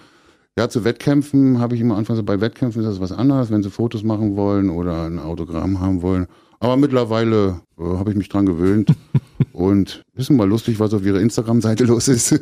ja 0.58 0.70
zu 0.70 0.84
Wettkämpfen 0.84 1.60
habe 1.60 1.76
ich 1.76 1.82
immer 1.82 1.98
anfangs 1.98 2.18
so 2.18 2.24
bei 2.24 2.42
Wettkämpfen 2.42 2.82
ist 2.82 2.88
das 2.88 3.00
was 3.00 3.12
anderes, 3.12 3.52
wenn 3.52 3.64
sie 3.64 3.70
Fotos 3.70 4.04
machen 4.04 4.36
wollen 4.36 4.70
oder 4.70 5.06
ein 5.06 5.20
Autogramm 5.20 5.80
haben 5.80 6.02
wollen. 6.02 6.28
Aber 6.60 6.78
mittlerweile 6.78 7.62
äh, 7.80 7.84
habe 7.84 8.12
ich 8.12 8.18
mich 8.18 8.30
dran 8.30 8.46
gewöhnt 8.46 8.94
und 9.54 10.04
ist 10.14 10.30
mal 10.30 10.48
lustig, 10.48 10.80
was 10.80 10.94
auf 10.94 11.04
ihrer 11.04 11.20
Instagram-Seite 11.20 11.86
los 11.86 12.08
ist. 12.08 12.40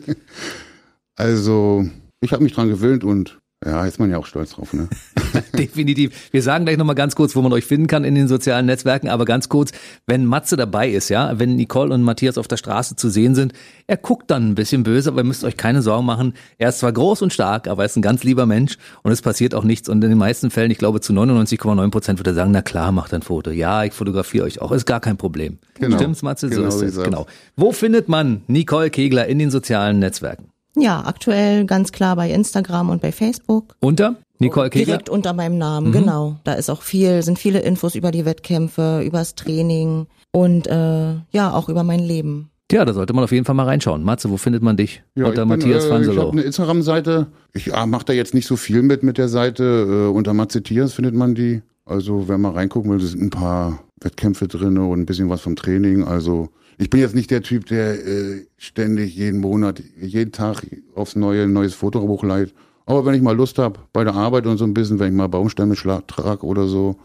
also 1.16 1.86
ich 2.20 2.34
habe 2.34 2.44
mich 2.44 2.54
dran 2.54 2.68
gewöhnt 2.68 3.04
und 3.04 3.40
ja, 3.66 3.86
ist 3.86 4.00
man 4.00 4.10
ja 4.10 4.18
auch 4.18 4.26
stolz 4.26 4.52
drauf, 4.52 4.74
ne? 4.74 4.88
Definitiv. 5.58 6.30
Wir 6.32 6.42
sagen 6.42 6.64
gleich 6.64 6.78
nochmal 6.78 6.96
ganz 6.96 7.16
kurz, 7.16 7.36
wo 7.36 7.42
man 7.42 7.52
euch 7.52 7.66
finden 7.66 7.88
kann 7.88 8.06
in 8.06 8.16
den 8.16 8.30
sozialen 8.30 8.66
Netzwerken, 8.66 9.10
aber 9.10 9.26
ganz 9.26 9.50
kurz, 9.50 9.72
wenn 10.08 10.26
Matze 10.26 10.56
dabei 10.56 10.90
ist, 10.90 11.10
ja, 11.10 11.38
wenn 11.40 11.58
Nicole 11.58 11.94
und 11.94 12.02
Matthias 12.02 12.38
auf 12.38 12.48
der 12.48 12.56
Straße 12.56 12.96
zu 12.96 13.10
sehen 13.10 13.36
sind, 13.36 13.52
er 13.86 13.98
guckt 13.98 14.32
dann 14.32 14.50
ein 14.52 14.56
bisschen 14.56 14.84
böse, 14.84 15.10
aber 15.10 15.22
ihr 15.22 15.26
müsst 15.26 15.44
euch 15.44 15.58
keine 15.58 15.82
Sorgen 15.82 16.06
machen. 16.06 16.36
Er 16.58 16.70
ist 16.70 16.80
zwar 16.80 16.94
groß 16.94 17.22
und 17.22 17.34
stark, 17.34 17.68
aber 17.68 17.84
er 17.84 17.88
ist 17.88 17.98
ein 17.98 18.02
ganz 18.02 18.24
lieber 18.24 18.46
Mensch 18.46 18.78
und 19.04 19.12
es 19.12 19.22
passiert 19.22 19.54
auch 19.54 19.66
nichts. 19.66 19.90
Und 19.90 20.02
in 20.06 20.10
den 20.10 20.20
meisten 20.20 20.52
Fällen, 20.52 20.72
ich 20.72 20.78
glaube 20.78 21.02
zu 21.02 21.12
99,9 21.12 21.92
Prozent 21.92 22.20
wird 22.20 22.28
er 22.28 22.36
sagen, 22.36 22.52
na 22.52 22.62
klar, 22.62 22.94
macht 22.94 23.14
ein 23.14 23.24
Foto. 23.24 23.52
Ja, 23.52 23.84
ich 23.84 23.92
fotografiere 23.92 24.46
euch 24.46 24.62
auch, 24.62 24.72
ist 24.72 24.86
gar 24.86 25.02
kein 25.02 25.18
Problem. 25.18 25.58
Genau. 25.74 25.98
Stimmt's, 25.98 26.22
Matze? 26.22 26.48
So 26.48 26.56
Genau, 26.56 26.68
ist 26.70 26.82
wie 26.82 26.86
es. 26.86 27.04
Genau. 27.04 27.26
Wo 27.58 27.74
findet 27.74 28.08
man 28.08 28.42
Nicole 28.48 28.90
Kegler 28.90 29.28
in 29.28 29.38
den 29.38 29.52
sozialen 29.52 30.00
Netzwerken? 30.00 30.50
Ja, 30.76 31.04
aktuell 31.06 31.66
ganz 31.66 31.92
klar 31.92 32.16
bei 32.16 32.32
Instagram 32.32 32.90
und 32.90 33.02
bei 33.02 33.12
Facebook. 33.12 33.76
Unter 33.80 34.16
Nicole 34.40 34.70
Kegler? 34.70 34.86
Direkt 34.86 35.10
unter 35.10 35.34
meinem 35.34 35.58
Namen, 35.58 35.92
genau. 35.92 36.38
Da 36.44 36.54
ist 36.54 36.70
auch 36.70 36.82
viel, 36.82 37.22
sind 37.24 37.38
viele 37.40 37.60
Infos 37.60 37.96
über 37.96 38.12
die 38.12 38.26
Wettkämpfe, 38.26 39.02
übers 39.04 39.36
Training 39.36 40.08
und 40.32 40.68
äh, 40.68 41.14
ja, 41.32 41.54
auch 41.54 41.70
über 41.70 41.84
mein 41.84 42.00
Leben. 42.00 42.50
Ja, 42.72 42.86
da 42.86 42.94
sollte 42.94 43.14
man 43.14 43.24
auf 43.24 43.32
jeden 43.32 43.46
Fall 43.46 43.56
mal 43.56 43.66
reinschauen. 43.66 44.04
Matze, 44.04 44.30
wo 44.30 44.38
findet 44.38 44.62
man 44.62 44.78
dich? 44.78 45.02
Ja, 45.16 45.26
Unter 45.26 45.42
ich 45.42 45.50
bin, 45.50 45.58
Matthias 45.58 45.84
äh, 45.84 45.88
Ich 45.88 45.94
Vanselow. 45.94 46.22
habe 46.22 46.32
eine 46.34 46.42
Instagram-Seite. 46.44 47.28
Ich 47.54 47.74
ah, 47.74 47.88
mache 47.88 48.06
da 48.06 48.14
jetzt 48.14 48.36
nicht 48.36 48.46
so 48.46 48.58
viel 48.58 48.84
mit 48.84 49.02
mit 49.02 49.18
der 49.18 49.28
Seite. 49.28 49.64
Äh, 49.64 50.16
unter 50.16 50.34
Matzetias 50.36 50.94
findet 50.94 51.16
man 51.16 51.34
die. 51.34 51.64
Also 51.86 52.28
wenn 52.28 52.42
man 52.42 52.54
reingucken 52.54 52.92
will, 52.92 53.00
sind 53.00 53.24
ein 53.24 53.30
paar 53.32 53.80
Wettkämpfe 54.02 54.48
drin 54.48 54.78
und 54.78 55.00
ein 55.00 55.06
bisschen 55.08 55.30
was 55.30 55.42
vom 55.42 55.56
Training. 55.56 56.04
Also 56.04 56.50
ich 56.80 56.90
bin 56.90 57.02
jetzt 57.02 57.14
nicht 57.14 57.30
der 57.30 57.44
Typ, 57.44 57.66
der 57.66 58.06
äh, 58.08 58.46
ständig 58.58 59.14
jeden 59.14 59.42
Monat, 59.42 59.84
jeden 60.00 60.32
Tag 60.32 60.66
aufs 60.96 61.16
neue 61.16 61.44
ein 61.44 61.54
neues 61.54 61.74
Foto 61.74 62.00
hochleitet. 62.00 62.56
Aber 62.86 63.06
wenn 63.06 63.14
ich 63.14 63.22
mal 63.22 63.36
Lust 63.36 63.60
habe, 63.60 63.82
bei 63.94 64.04
der 64.04 64.16
Arbeit 64.16 64.48
und 64.48 64.58
so 64.58 64.64
ein 64.64 64.74
bisschen, 64.74 64.98
wenn 64.98 65.10
ich 65.10 65.14
mal 65.14 65.28
Baumstämme 65.28 65.76
schlag, 65.76 66.08
trag 66.08 66.42
oder 66.44 66.68
so, 66.68 66.96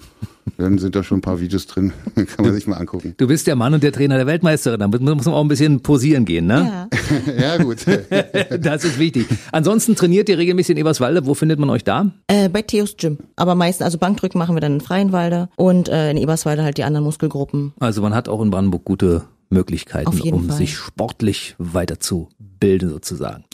dann 0.57 0.79
sind 0.79 0.95
da 0.95 1.03
schon 1.03 1.19
ein 1.19 1.23
paar 1.23 1.41
Videos 1.41 1.67
drin. 1.67 1.93
Kann 2.15 2.45
man 2.45 2.55
sich 2.55 2.67
mal 2.67 2.77
angucken. 2.77 3.15
Du 3.17 3.27
bist 3.27 3.49
der 3.49 3.57
Mann 3.57 3.75
und 3.75 3.83
der 3.83 3.93
Trainer 3.93 4.17
der 4.17 4.27
Weltmeisterin. 4.27 4.79
Da 4.79 4.87
muss 4.87 5.01
man 5.01 5.35
auch 5.35 5.43
ein 5.43 5.49
bisschen 5.49 5.81
posieren 5.81 6.25
gehen, 6.25 6.47
ne? 6.47 6.89
Ja. 7.37 7.37
ja, 7.57 7.63
gut. 7.63 7.79
Das 8.61 8.85
ist 8.85 8.99
wichtig. 8.99 9.27
Ansonsten 9.53 9.97
trainiert 9.97 10.29
ihr 10.29 10.39
regelmäßig 10.39 10.77
in 10.77 10.81
Eberswalde. 10.81 11.27
Wo 11.27 11.35
findet 11.35 11.59
man 11.59 11.69
euch 11.69 11.83
da? 11.83 12.13
Äh, 12.29 12.49
bei 12.49 12.63
Theos 12.63 12.97
Gym. 12.97 13.19
Aber 13.37 13.55
meistens, 13.55 13.85
also 13.85 13.99
Bankdrücken 13.99 14.39
machen 14.39 14.55
wir 14.55 14.61
dann 14.61 14.75
in 14.75 14.81
Freienwalde 14.81 15.49
und 15.57 15.89
äh, 15.89 16.11
in 16.11 16.17
Eberswalde 16.17 16.63
halt 16.63 16.79
die 16.79 16.85
anderen 16.85 17.05
Muskelgruppen. 17.05 17.75
Also 17.81 18.01
man 18.01 18.15
hat 18.15 18.29
auch 18.29 18.41
in 18.41 18.51
Brandenburg 18.51 18.85
gute 18.85 19.25
Möglichkeiten, 19.55 20.21
um 20.21 20.49
Fall. 20.49 20.57
sich 20.57 20.77
sportlich 20.77 21.55
weiterzubilden 21.59 22.91
sozusagen. 22.91 23.45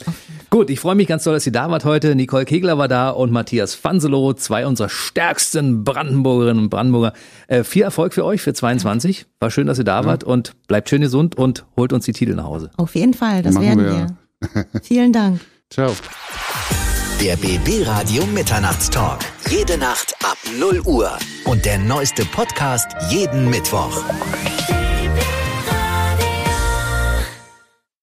Gut, 0.49 0.69
ich 0.69 0.79
freue 0.79 0.95
mich 0.95 1.07
ganz 1.07 1.23
doll, 1.23 1.33
dass 1.33 1.45
ihr 1.45 1.51
da 1.53 1.69
wart 1.71 1.85
heute. 1.85 2.15
Nicole 2.15 2.45
Kegler 2.45 2.77
war 2.77 2.87
da 2.87 3.09
und 3.09 3.31
Matthias 3.31 3.73
Fanselow, 3.75 4.33
zwei 4.33 4.65
unserer 4.67 4.89
stärksten 4.89 5.83
Brandenburgerinnen 5.83 6.63
und 6.63 6.69
Brandenburger. 6.69 7.13
Äh, 7.47 7.63
viel 7.63 7.83
Erfolg 7.83 8.13
für 8.13 8.25
euch 8.25 8.41
für 8.41 8.53
22. 8.53 9.25
War 9.39 9.49
schön, 9.51 9.67
dass 9.67 9.77
ihr 9.77 9.85
da 9.85 10.05
wart 10.05 10.23
und 10.23 10.53
bleibt 10.67 10.89
schön 10.89 11.01
gesund 11.01 11.37
und 11.37 11.65
holt 11.77 11.93
uns 11.93 12.05
die 12.05 12.13
Titel 12.13 12.33
nach 12.35 12.45
Hause. 12.45 12.71
Auf 12.77 12.95
jeden 12.95 13.13
Fall, 13.13 13.43
das 13.43 13.53
Machen 13.53 13.65
werden 13.65 13.85
wir. 13.85 14.07
wir. 14.63 14.81
Vielen 14.83 15.13
Dank. 15.13 15.39
Ciao. 15.69 15.93
Der 17.21 17.37
BB 17.37 17.85
Radio 17.85 18.25
Mitternachtstalk. 18.25 19.19
Jede 19.47 19.77
Nacht 19.77 20.15
ab 20.23 20.37
0 20.59 20.81
Uhr. 20.85 21.11
Und 21.45 21.65
der 21.65 21.77
neueste 21.77 22.25
Podcast 22.25 22.87
jeden 23.11 23.47
Mittwoch. 23.49 24.03